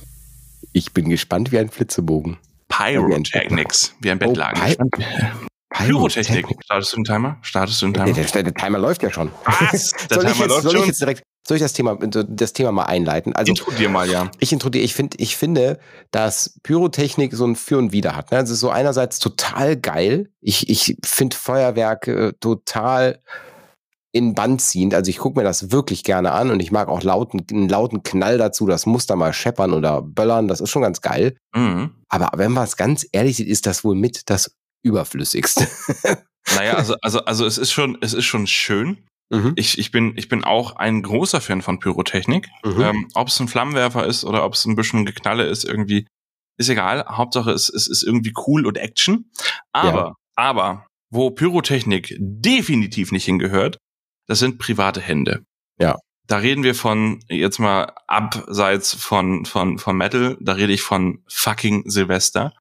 [0.73, 2.37] Ich bin gespannt wie ein Flitzebogen.
[2.69, 4.75] Pyrotechnics, wie ein Bettlaken.
[4.79, 5.05] Oh, Py
[5.69, 6.47] Pyrotechnik.
[6.63, 7.37] Startest du den Timer?
[7.43, 8.13] Startest du den Timer?
[8.13, 9.29] Der, der, Timer läuft ja schon.
[9.45, 9.91] Was?
[10.09, 10.81] Der soll, Timer ich jetzt, läuft soll schon?
[10.81, 13.35] ich jetzt direkt, soll ich das Thema, das Thema mal einleiten?
[13.35, 14.31] Also, intro dir mal, ja.
[14.39, 15.77] Ich intro dir, ich finde, ich finde,
[16.09, 18.31] dass Pyrotechnik so ein Für und Wider hat.
[18.31, 18.39] Ne?
[18.39, 20.31] Also so einerseits total geil.
[20.41, 23.21] Ich, ich finde Feuerwerke total
[24.13, 24.93] in Band ziehend.
[24.93, 28.03] Also ich gucke mir das wirklich gerne an und ich mag auch lauten, einen lauten
[28.03, 31.37] Knall dazu, das muss da mal scheppern oder böllern, das ist schon ganz geil.
[31.55, 31.91] Mhm.
[32.09, 35.67] Aber wenn man es ganz ehrlich sieht, ist das wohl mit das Überflüssigste.
[36.55, 39.05] naja, also, also, also es ist schon, es ist schon schön.
[39.29, 39.53] Mhm.
[39.55, 42.49] Ich, ich, bin, ich bin auch ein großer Fan von Pyrotechnik.
[42.65, 42.81] Mhm.
[42.81, 46.05] Ähm, ob es ein Flammenwerfer ist oder ob es ein bisschen Geknalle ist, irgendwie,
[46.57, 47.05] ist egal.
[47.07, 49.31] Hauptsache es, es ist irgendwie cool und Action.
[49.71, 50.15] Aber, ja.
[50.35, 53.77] aber, wo Pyrotechnik definitiv nicht hingehört,
[54.31, 55.45] das sind private Hände.
[55.77, 55.97] Ja.
[56.25, 61.21] Da reden wir von, jetzt mal abseits von, von, von Metal, da rede ich von
[61.27, 62.53] fucking Silvester.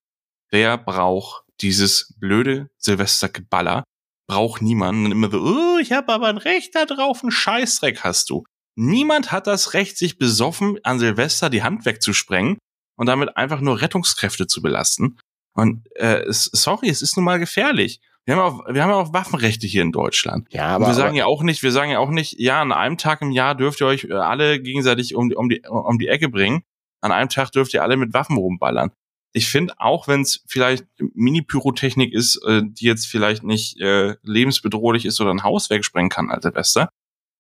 [0.51, 3.85] Wer braucht dieses blöde Silvestergeballer?
[4.27, 5.07] Braucht niemand.
[5.07, 8.43] Und immer so, oh, ich habe aber ein Recht da drauf, ein Scheißdreck hast du.
[8.75, 12.59] Niemand hat das Recht, sich besoffen an Silvester die Hand wegzusprengen
[12.97, 15.21] und damit einfach nur Rettungskräfte zu belasten.
[15.53, 18.01] Und äh, sorry, es ist nun mal gefährlich.
[18.27, 20.47] Wir haben, auch, wir haben ja auch Waffenrechte hier in Deutschland.
[20.53, 22.73] Ja, aber, und wir sagen ja auch nicht, wir sagen ja auch nicht, ja, an
[22.73, 25.99] einem Tag im Jahr dürft ihr euch äh, alle gegenseitig um die, um die, um
[25.99, 26.63] die Ecke bringen.
[27.01, 28.93] An einem Tag dürft ihr alle mit Waffen rumballern.
[29.33, 35.07] Ich finde, auch wenn es vielleicht Mini-Pyrotechnik ist, äh, die jetzt vielleicht nicht äh, lebensbedrohlich
[35.07, 36.91] ist oder ein Haus wegsprengen kann, alter Bester,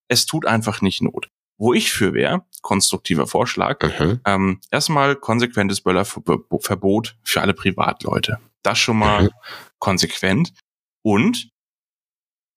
[0.09, 1.29] es tut einfach nicht Not.
[1.59, 4.21] Wo ich für wäre, konstruktiver Vorschlag, mhm.
[4.25, 8.39] ähm, erstmal konsequentes Böllerverbot für alle Privatleute.
[8.63, 9.31] Das schon mal mhm.
[9.79, 10.53] konsequent.
[11.03, 11.51] Und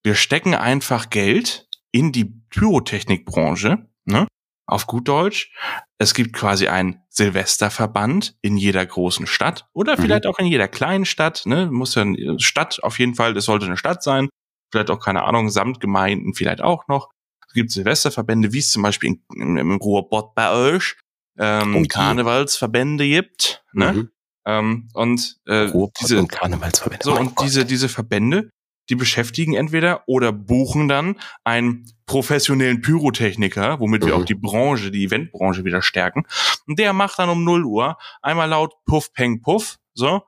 [0.03, 4.27] wir stecken einfach Geld in die Pyrotechnikbranche, ne?
[4.65, 5.51] Auf gut Deutsch.
[5.97, 10.01] Es gibt quasi einen Silvesterverband in jeder großen Stadt oder Mhm.
[10.01, 11.69] vielleicht auch in jeder kleinen Stadt, ne?
[11.71, 14.29] Muss ja eine Stadt auf jeden Fall, das sollte eine Stadt sein.
[14.71, 17.09] Vielleicht auch, keine Ahnung, Samtgemeinden vielleicht auch noch.
[17.47, 20.95] Es gibt Silvesterverbände, wie es zum Beispiel in, im, im Ruhrpott bei euch
[21.37, 21.87] ähm, Oh je.
[21.87, 23.93] Karnevalsverbände gibt, ne?
[23.93, 24.09] Mhm.
[24.45, 27.03] Ähm, und äh, diese, und Karnevalsverbände.
[27.03, 28.49] so, Mein und diese, diese Verbände,
[28.89, 34.21] die beschäftigen entweder oder buchen dann einen professionellen Pyrotechniker, womit wir Mhm.
[34.21, 36.23] auch die Branche, die Eventbranche wieder stärken.
[36.67, 40.23] Und der macht dann um 0 Uhr einmal laut Puff, Peng, Puff, so.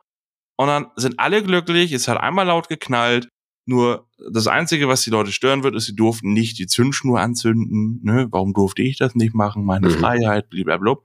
[0.58, 3.28] Und dann sind alle glücklich, es hat einmal laut geknallt.
[3.67, 7.99] Nur das Einzige, was die Leute stören wird, ist, sie durften nicht die Zündschnur anzünden.
[8.04, 8.28] Ne?
[8.32, 9.65] Warum durfte ich das nicht machen?
[9.65, 9.93] Meine Mhm.
[9.93, 10.95] Freiheit, blablabla.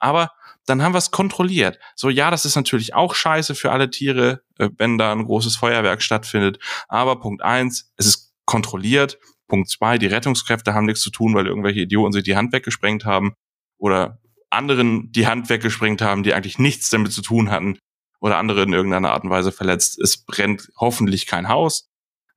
[0.00, 0.32] Aber
[0.66, 1.78] dann haben wir es kontrolliert.
[1.94, 5.56] So, ja, das ist natürlich auch scheiße für alle Tiere, äh, wenn da ein großes
[5.56, 6.58] Feuerwerk stattfindet.
[6.88, 9.18] Aber Punkt eins, es ist kontrolliert.
[9.48, 13.04] Punkt zwei, die Rettungskräfte haben nichts zu tun, weil irgendwelche Idioten sich die Hand weggesprengt
[13.04, 13.34] haben
[13.78, 14.18] oder
[14.50, 17.78] anderen die Hand weggesprengt haben, die eigentlich nichts damit zu tun hatten
[18.20, 19.98] oder andere in irgendeiner Art und Weise verletzt.
[19.98, 21.88] Es brennt hoffentlich kein Haus,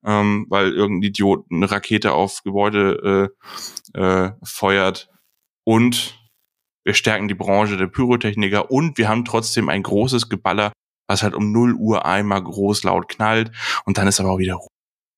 [0.05, 3.31] ähm, weil irgendein Idiot eine Rakete auf Gebäude
[3.95, 5.09] äh, äh, feuert
[5.63, 6.22] und
[6.83, 10.71] wir stärken die Branche der Pyrotechniker und wir haben trotzdem ein großes Geballer,
[11.07, 13.51] was halt um 0 Uhr einmal groß laut knallt
[13.85, 14.67] und dann ist aber auch wieder Ruhe.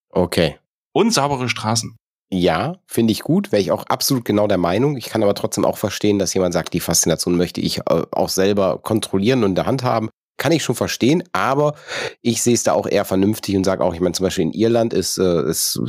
[0.10, 0.58] Okay.
[0.94, 1.98] Und saubere Straßen.
[2.32, 4.98] Ja, finde ich gut, wäre ich auch absolut genau der Meinung.
[4.98, 8.30] Ich kann aber trotzdem auch verstehen, dass jemand sagt, die Faszination möchte ich äh, auch
[8.30, 10.10] selber kontrollieren und in der Hand haben.
[10.38, 11.76] Kann ich schon verstehen, aber
[12.22, 14.54] ich sehe es da auch eher vernünftig und sage auch, ich meine, zum Beispiel in
[14.54, 15.80] Irland ist, äh, ist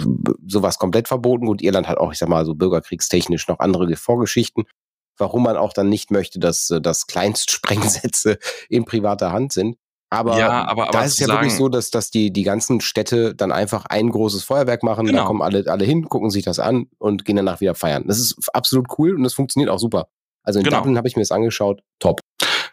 [0.47, 1.47] sowas komplett verboten.
[1.47, 4.65] Gut, Irland hat auch, ich sag mal, so bürgerkriegstechnisch noch andere Vorgeschichten,
[5.19, 9.77] warum man auch dann nicht möchte, dass, äh, dass Kleinstsprengsätze in privater Hand sind.
[10.11, 12.45] Aber, Ja, aber- aber da ist es ja wirklich sagen- so, dass, dass die, die
[12.45, 15.19] ganzen Städte dann einfach ein großes Feuerwerk machen, Genau.
[15.23, 18.05] da kommen alle, alle hin, gucken sich das an und gehen danach wieder feiern.
[18.07, 20.07] Das ist absolut cool und das funktioniert auch super.
[20.45, 20.77] Also in Genau.
[20.79, 22.21] Dublin habe ich mir das angeschaut, top.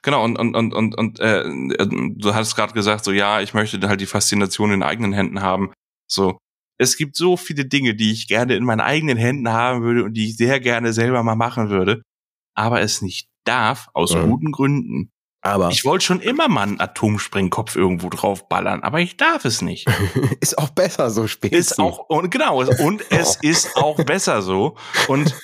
[0.04, 3.80] Genau, und, und, und, und, und äh, du hast gerade gesagt, so ja, ich möchte
[3.88, 5.72] halt die Faszination in eigenen Händen haben.
[6.08, 6.38] So,
[6.78, 10.14] es gibt so viele Dinge, die ich gerne in meinen eigenen Händen haben würde und
[10.14, 12.04] die ich sehr gerne selber mal machen würde,
[12.56, 14.30] aber es nicht darf, aus Mhm.
[14.30, 15.10] guten Gründen.
[15.46, 19.86] Aber Ich wollte schon immer mal einen Atomsprengkopf irgendwo draufballern, aber ich darf es nicht.
[20.40, 21.52] ist auch besser so spät.
[21.52, 24.78] Ist auch, und genau, und es ist auch besser so.
[25.10, 25.36] Und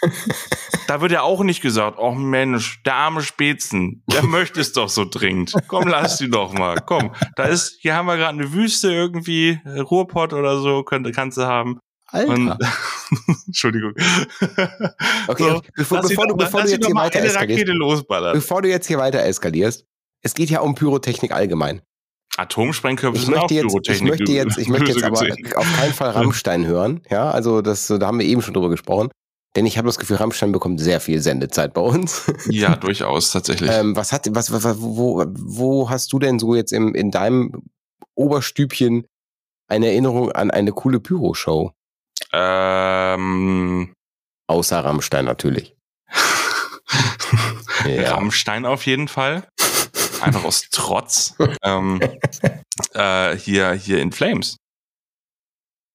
[0.88, 4.88] da wird ja auch nicht gesagt, oh Mensch, der arme Spätzen, der möchte es doch
[4.88, 5.54] so dringend.
[5.68, 6.78] Komm, lass die doch mal.
[6.86, 11.38] Komm, da ist, hier haben wir gerade eine Wüste irgendwie, Ruhrpott oder so, könnte, kannst
[11.38, 11.78] du haben.
[12.12, 12.32] Alter.
[12.34, 12.58] Und,
[13.48, 13.94] Entschuldigung.
[15.28, 18.62] Okay, So, bevor, lass sie bevor, doch du, bevor du jetzt hier weiter eskalierst, bevor
[18.62, 19.86] du jetzt hier weiter eskalierst,
[20.22, 21.82] es geht ja um Pyrotechnik allgemein.
[22.38, 24.10] Atomsprengköpfe Ich sind auch möchte jetzt, ich Pyrotechnik.
[24.10, 25.20] möchte jetzt, ich möchte jetzt aber
[25.56, 27.02] auf keinen Fall Rammstein hören.
[27.10, 29.10] Ja, also das, da haben wir eben schon drüber gesprochen.
[29.56, 32.32] Denn ich habe das Gefühl, Rammstein bekommt sehr viel Sendezeit bei uns.
[32.50, 33.70] Ja, durchaus, tatsächlich.
[33.72, 37.64] ähm, was hat, was, was, wo, wo hast du denn so jetzt im, in deinem
[38.14, 39.06] Oberstübchen
[39.68, 41.72] eine Erinnerung an eine coole Pyro-Show?
[42.34, 43.94] Ähm,
[44.48, 45.76] Außer Rammstein natürlich.
[47.86, 48.16] Ja.
[48.16, 49.48] Rammstein auf jeden Fall.
[50.22, 51.36] Einfach aus Trotz.
[51.64, 52.02] ähm,
[52.94, 54.58] äh, hier, hier in Flames.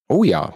[0.09, 0.55] Oh ja.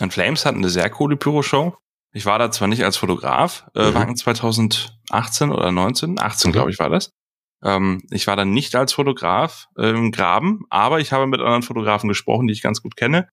[0.00, 1.76] In Flames hatten eine sehr coole Pyro-Show.
[2.12, 3.94] Ich war da zwar nicht als Fotograf, äh, Mhm.
[3.94, 6.52] war 2018 oder 19, 18 Mhm.
[6.52, 7.10] glaube ich war das.
[7.62, 11.62] Ähm, ich war da nicht als Fotograf äh, im Graben, aber ich habe mit anderen
[11.62, 13.28] Fotografen gesprochen, die ich ganz gut kenne.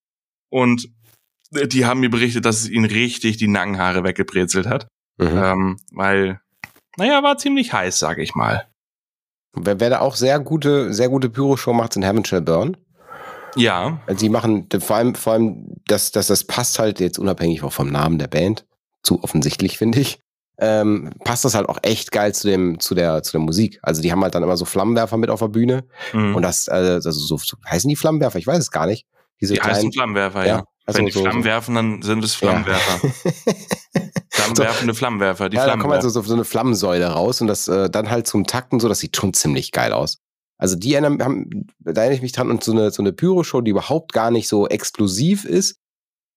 [0.52, 0.90] Und
[1.52, 4.88] die haben mir berichtet, dass es ihnen richtig die Nackenhaare weggebrezelt hat.
[5.18, 5.38] Mhm.
[5.38, 6.40] Ähm, weil,
[6.98, 8.68] naja, war ziemlich heiß, sage ich mal.
[9.54, 12.78] Wer, wer da auch sehr gute, sehr gute Pyro-Show macht, sind Shall Burn.
[13.56, 17.64] Ja, Also die machen vor allem, vor allem, dass, dass das passt halt jetzt unabhängig
[17.64, 18.66] auch vom Namen der Band.
[19.04, 20.20] Zu offensichtlich, finde ich.
[20.58, 23.80] Ähm, passt das halt auch echt geil zu dem, zu der, zu der Musik.
[23.82, 25.84] Also die haben halt dann immer so Flammenwerfer mit auf der Bühne.
[26.14, 26.36] mhm.
[26.36, 28.38] Und das, äh, also so, so heißen die Flammenwerfer?
[28.38, 29.06] Ich weiß es gar nicht.
[29.42, 30.64] Diese die heißen Flammenwerfer, ja.
[30.86, 32.50] Also Wenn die so- Flammen so- werfen, dann sind es Ja.
[32.50, 33.10] Flammenwerfer.
[34.30, 37.68] Flammenwerfende Flammenwerfer, die ja, da kommt halt so, so, so eine Flammensäule raus und das
[37.68, 40.18] äh, dann halt zum Takten so, das sieht schon ziemlich geil aus.
[40.58, 43.62] Also die erinnern, haben, da erinnere ich mich dran und so eine, so eine Pyro-Show,
[43.62, 45.76] die überhaupt gar nicht so exklusiv ist,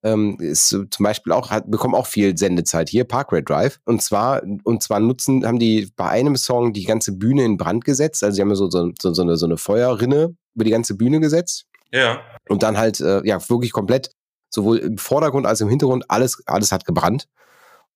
[0.03, 3.79] ähm, ist so zum Beispiel auch, hat, bekommen auch viel Sendezeit hier, Parkway Drive.
[3.85, 7.85] Und zwar, und zwar nutzen, haben die bei einem Song die ganze Bühne in Brand
[7.85, 8.23] gesetzt.
[8.25, 10.95] Also sie haben ja so, so, so, so, eine, so eine Feuerrinne über die ganze
[10.97, 12.21] Bühne gesetzt Ja.
[12.49, 14.11] und dann halt, äh, ja, wirklich komplett,
[14.55, 17.27] sowohl im Vordergrund als auch im Hintergrund, alles, alles hat gebrannt.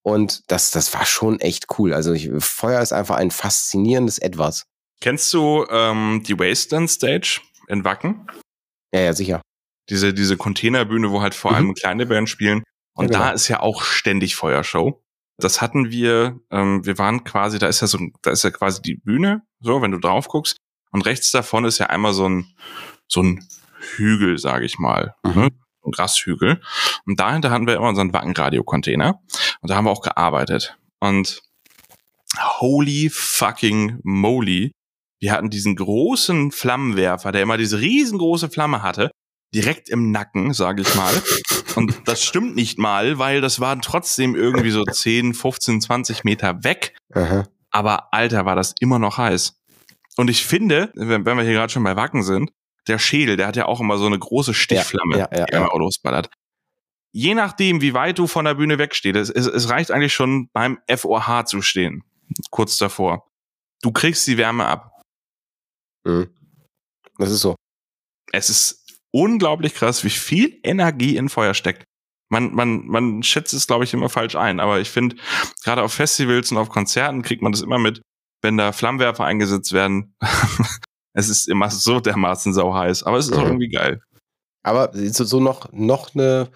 [0.01, 1.93] Und das, das war schon echt cool.
[1.93, 4.63] Also ich, Feuer ist einfach ein faszinierendes Etwas.
[5.01, 8.27] Kennst du ähm, die Wasteland Stage in Wacken?
[8.93, 9.41] Ja, ja, sicher.
[9.89, 11.57] diese, diese Containerbühne, wo halt vor Mhm.
[11.57, 12.63] allem kleine Bands spielen.
[12.95, 13.19] Und Ja, genau.
[13.25, 15.01] da ist ja auch ständig Feuershow.
[15.37, 18.81] Das hatten wir, ähm, wir waren quasi, da ist ja so, da ist ja quasi
[18.81, 20.57] die Bühne, so, wenn du drauf guckst.
[20.91, 22.53] Und rechts davon ist ja einmal so ein,
[23.07, 23.47] so ein
[23.95, 25.15] Hügel, sage ich mal.
[25.23, 25.49] Mhm.
[25.83, 26.61] Grashügel.
[27.05, 29.19] Und dahinter hatten wir immer unseren Wackenradio-Container.
[29.61, 30.77] Und da haben wir auch gearbeitet.
[30.99, 31.41] Und
[32.59, 34.71] holy fucking moly.
[35.19, 39.11] Wir hatten diesen großen Flammenwerfer, der immer diese riesengroße Flamme hatte,
[39.53, 41.13] direkt im Nacken, sage ich mal.
[41.75, 46.63] Und das stimmt nicht mal, weil das waren trotzdem irgendwie so 10, 15, 20 Meter
[46.63, 46.95] weg.
[47.13, 47.47] Aha.
[47.71, 49.55] Aber Alter, war das immer noch heiß.
[50.17, 52.51] Und ich finde, wenn wir hier gerade schon bei Wacken sind,
[52.87, 55.59] der Schädel, der hat ja auch immer so eine große Stichflamme, Ja, ja, die ja.
[55.59, 56.29] einmal Autos ballert.
[57.11, 60.49] Je nachdem, wie weit du von der Bühne wegstehst, es, es, es reicht eigentlich schon
[60.53, 62.03] beim FOH zu stehen,
[62.51, 63.27] kurz davor.
[63.81, 64.91] Du kriegst die Wärme ab.
[66.05, 66.29] Mhm.
[67.17, 67.55] Das ist so.
[68.31, 71.83] Es ist unglaublich krass, wie viel Energie in Feuer steckt.
[72.31, 74.59] Man, man, man schätzt es, glaube ich, immer falsch ein.
[74.59, 75.15] Aber ich finde,
[75.63, 78.01] gerade auf Festivals und auf Konzerten kriegt man das immer mit,
[78.43, 80.15] wenn da Flammenwerfer eingesetzt werden.
[81.13, 83.03] es ist immer so dermaßen sau heiß.
[83.03, 83.47] Aber es ist auch Mhm.
[83.47, 84.01] irgendwie geil.
[84.63, 86.49] Aber so, so noch, noch eine,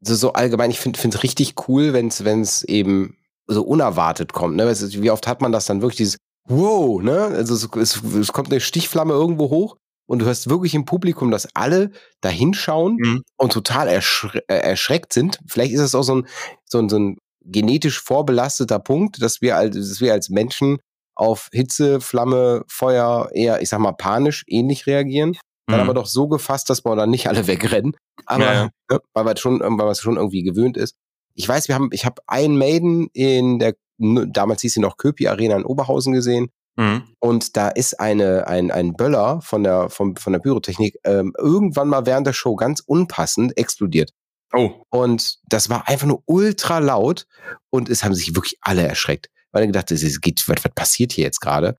[0.00, 4.56] so, so allgemein, ich finde es richtig cool, wenn es eben so unerwartet kommt.
[4.56, 4.64] Ne?
[4.64, 6.16] Ist, wie oft hat man das dann wirklich dieses
[6.48, 7.20] Wow, ne?
[7.22, 9.76] Also es, es, es kommt eine Stichflamme irgendwo hoch
[10.08, 13.22] und du hörst wirklich im Publikum, dass alle da hinschauen Mhm.
[13.36, 15.38] und total erschre äh, erschreckt sind.
[15.46, 16.26] Vielleicht ist es auch so ein,
[16.64, 20.78] so ein, so ein genetisch vorbelasteter Punkt, dass wir als, dass wir als Menschen
[21.14, 25.36] auf Hitze, Flamme, Feuer eher, ich sag mal, panisch ähnlich reagieren.
[25.66, 25.84] Dann Mhm.
[25.84, 27.94] aber doch so gefasst, dass wir dann nicht alle wegrennen.
[28.26, 28.68] Aber Ja, ja.
[28.90, 30.96] Ne, weil man schon, weil man es schon irgendwie gewöhnt ist.
[31.34, 35.28] Ich weiß, wir haben, ich habe einen Maiden in der, damals hieß sie noch Köpi
[35.28, 36.48] Arena in Oberhausen gesehen.
[36.76, 37.02] Mhm.
[37.20, 41.88] Und da ist eine, ein, ein Böller von der, vom, von der Pyrotechnik ähm, irgendwann
[41.88, 44.10] mal während der Show ganz unpassend explodiert.
[44.54, 47.26] Oh, Und das war einfach nur ultra laut
[47.70, 49.28] und es haben sich wirklich alle erschreckt.
[49.52, 51.76] Weil er gedacht, es geht, was, was passiert hier jetzt gerade?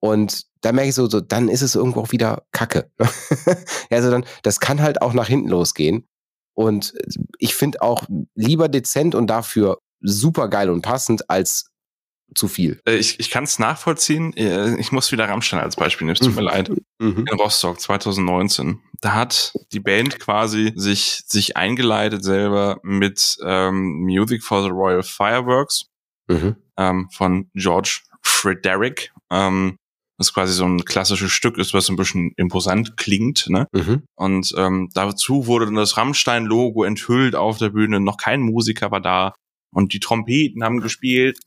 [0.00, 2.90] Und da merke ich so, so, dann ist es irgendwo auch wieder Kacke.
[3.90, 6.06] Ja, also dann, das kann halt auch nach hinten losgehen.
[6.54, 6.94] Und
[7.38, 11.70] ich finde auch lieber dezent und dafür super geil und passend als
[12.34, 12.80] zu viel.
[12.86, 14.32] Äh, ich, ich kann es nachvollziehen.
[14.36, 16.16] Äh, Ich muss wieder Rammstein als Beispiel nehmen.
[16.18, 16.70] Es tut mir leid.
[16.98, 17.24] Mhm.
[17.30, 18.80] in Rostock 2019.
[19.00, 25.02] Da hat die Band quasi sich, sich eingeleitet selber mit ähm, Music for the Royal
[25.02, 25.86] Fireworks
[26.26, 26.56] Mhm.
[26.76, 29.12] Ähm, von George Frederick.
[29.30, 29.76] Ähm,
[30.16, 33.48] das quasi so ein klassisches Stück ist, was ein bisschen imposant klingt.
[33.48, 33.66] Ne?
[33.72, 34.04] Mhm.
[34.14, 37.98] Und ähm, dazu wurde dann das Rammstein-Logo enthüllt auf der Bühne.
[38.00, 39.34] Noch kein Musiker war da.
[39.72, 41.40] Und die Trompeten haben gespielt.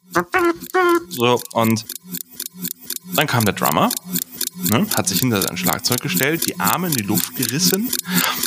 [1.08, 1.86] So, und
[3.16, 3.90] dann kam der Drummer,
[4.70, 7.90] ne, hat sich hinter sein Schlagzeug gestellt, die Arme in die Luft gerissen.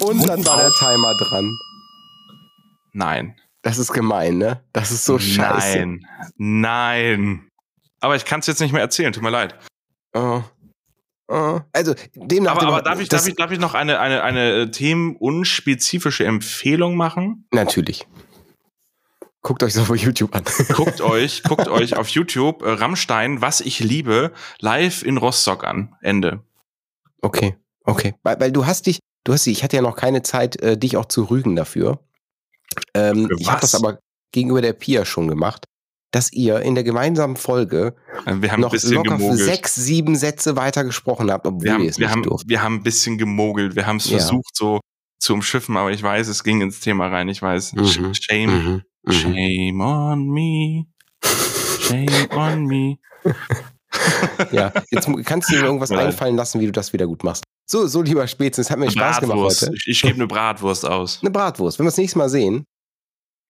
[0.01, 1.51] Und dann Und war der Timer dran.
[2.93, 3.37] Nein.
[3.63, 4.63] Das ist gemein, ne?
[4.73, 5.79] Das ist so scheiße.
[5.79, 6.07] Nein.
[6.37, 7.49] Nein.
[8.01, 9.55] Aber ich kann es jetzt nicht mehr erzählen, tut mir leid.
[10.15, 10.43] Oh.
[11.29, 11.61] Oh.
[11.73, 12.53] Also, demnach.
[12.53, 16.97] Aber, aber demnach- darf, ich, darf, ich, darf ich noch eine, eine, eine themenunspezifische Empfehlung
[16.97, 17.47] machen?
[17.53, 18.09] Natürlich.
[19.43, 20.45] Guckt euch das auf YouTube an.
[20.75, 25.95] Guckt euch, guckt euch auf YouTube äh, Rammstein, was ich liebe, live in Rostock an.
[26.03, 26.43] Ende.
[27.23, 28.15] Okay, okay.
[28.23, 30.77] Weil, weil du hast dich, du hast dich, ich hatte ja noch keine Zeit, äh,
[30.77, 32.01] dich auch zu rügen dafür.
[32.95, 33.99] Ähm, Für ich habe das aber
[34.33, 35.65] gegenüber der Pia schon gemacht,
[36.13, 37.95] dass ihr in der gemeinsamen Folge
[38.27, 39.39] Äh, noch locker gemogelt.
[39.41, 42.49] sechs, sieben Sätze weiter gesprochen habt, obwohl wir haben, ihr es wir, nicht haben, durft.
[42.49, 43.77] wir haben ein bisschen gemogelt.
[43.77, 44.19] Wir haben es Ja.
[44.19, 44.81] versucht so
[45.21, 47.29] zu umschiffen, aber ich weiß, es ging ins Thema rein.
[47.29, 47.75] Ich weiß.
[47.75, 47.81] Mhm.
[47.85, 48.51] Sh- Shame.
[48.51, 48.83] Mhm.
[49.05, 49.13] Mhm.
[49.13, 50.87] Shame on me.
[51.81, 52.97] Shame on me.
[54.53, 56.07] Ja, jetzt kannst du dir irgendwas Nein.
[56.07, 57.43] einfallen lassen, wie du das wieder gut machst.
[57.71, 59.63] So, so lieber Spätzchen, es hat mir Spaß gemacht Bratwurst.
[59.63, 59.75] heute.
[59.77, 61.21] Ich, ich gebe eine Bratwurst aus.
[61.23, 61.79] Eine Bratwurst.
[61.79, 62.65] Wenn wir das nächste Mal sehen,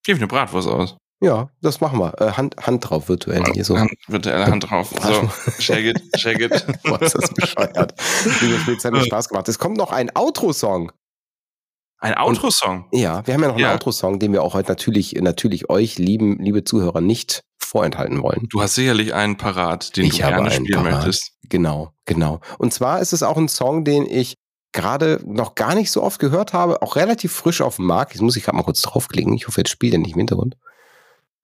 [0.05, 0.97] Gebe eine Bratwurst aus.
[1.23, 2.13] ja, das machen wir.
[2.21, 3.79] Äh, Hand, Hand drauf virtuell hier so.
[3.79, 4.91] Hand, virtuelle Hand drauf.
[5.03, 6.67] So, shake it, shake it.
[6.85, 7.95] Boah, ist das bescheuert.
[8.43, 9.49] Liebe Spätzchen, hat mir Spaß gemacht.
[9.49, 10.93] Es kommt noch ein Outro-Song.
[11.99, 12.89] Ein Outro-Song.
[12.93, 13.73] Ja, wir haben ja noch einen Ja.
[13.73, 18.47] Outro-Song, den wir auch heute natürlich, natürlich euch, lieben, liebe Zuhörer, nicht vorenthalten wollen.
[18.51, 20.93] Du hast sicherlich einen parat, den Ich du gerne spielen parat.
[20.97, 21.33] möchtest.
[21.51, 22.41] Genau, genau.
[22.59, 24.37] Und zwar ist es auch ein Song, den ich
[24.73, 28.13] gerade noch gar nicht so oft gehört habe, auch relativ frisch auf dem Markt.
[28.13, 29.35] Jetzt muss ich gerade mal kurz draufklicken.
[29.35, 30.57] Ich hoffe, jetzt spielt er nicht im Hintergrund.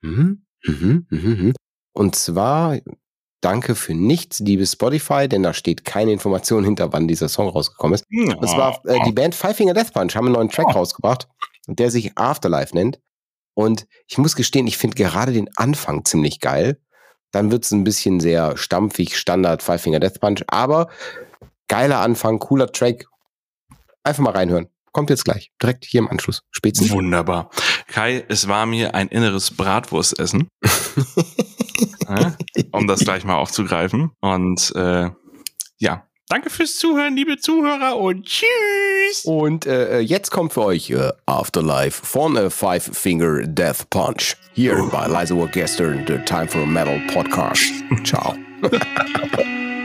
[0.00, 1.54] Mhm, mhm, mhm, mhm.
[1.92, 2.78] Und zwar
[3.40, 7.94] danke für nichts, liebe Spotify, denn da steht keine Information hinter, wann dieser Song rausgekommen
[7.94, 8.04] ist.
[8.40, 11.28] Das war äh, die Band Five Finger Death Punch, haben einen neuen Track rausgebracht,
[11.66, 13.00] der sich Afterlife nennt.
[13.54, 16.78] Und ich muss gestehen, ich finde gerade den Anfang ziemlich geil.
[17.36, 20.88] Dann wird es ein bisschen sehr stampfig, Standard Five Finger Death Punch, aber
[21.68, 23.04] geiler Anfang, cooler Track.
[24.04, 24.68] Einfach mal reinhören.
[24.92, 25.52] kommt jetzt gleich.
[25.60, 26.40] Direkt hier im Anschluss.
[26.50, 26.90] Spätestens.
[26.92, 27.50] Wunderbar.
[27.88, 30.48] Kai, es war mir ein inneres Bratwurstessen.
[32.08, 32.34] ja,
[32.72, 34.12] um das gleich mal aufzugreifen.
[34.22, 35.10] Und äh,
[35.76, 39.24] ja, danke fürs Zuhören, liebe Zuhörer, und tschüss.
[39.24, 44.36] Und äh, jetzt kommt für euch äh, Afterlife von äh, Five Finger Death Punch.
[44.54, 47.72] Hier bei Liza Gestern, der Time for Metal Podcast.
[48.04, 48.34] Ciao.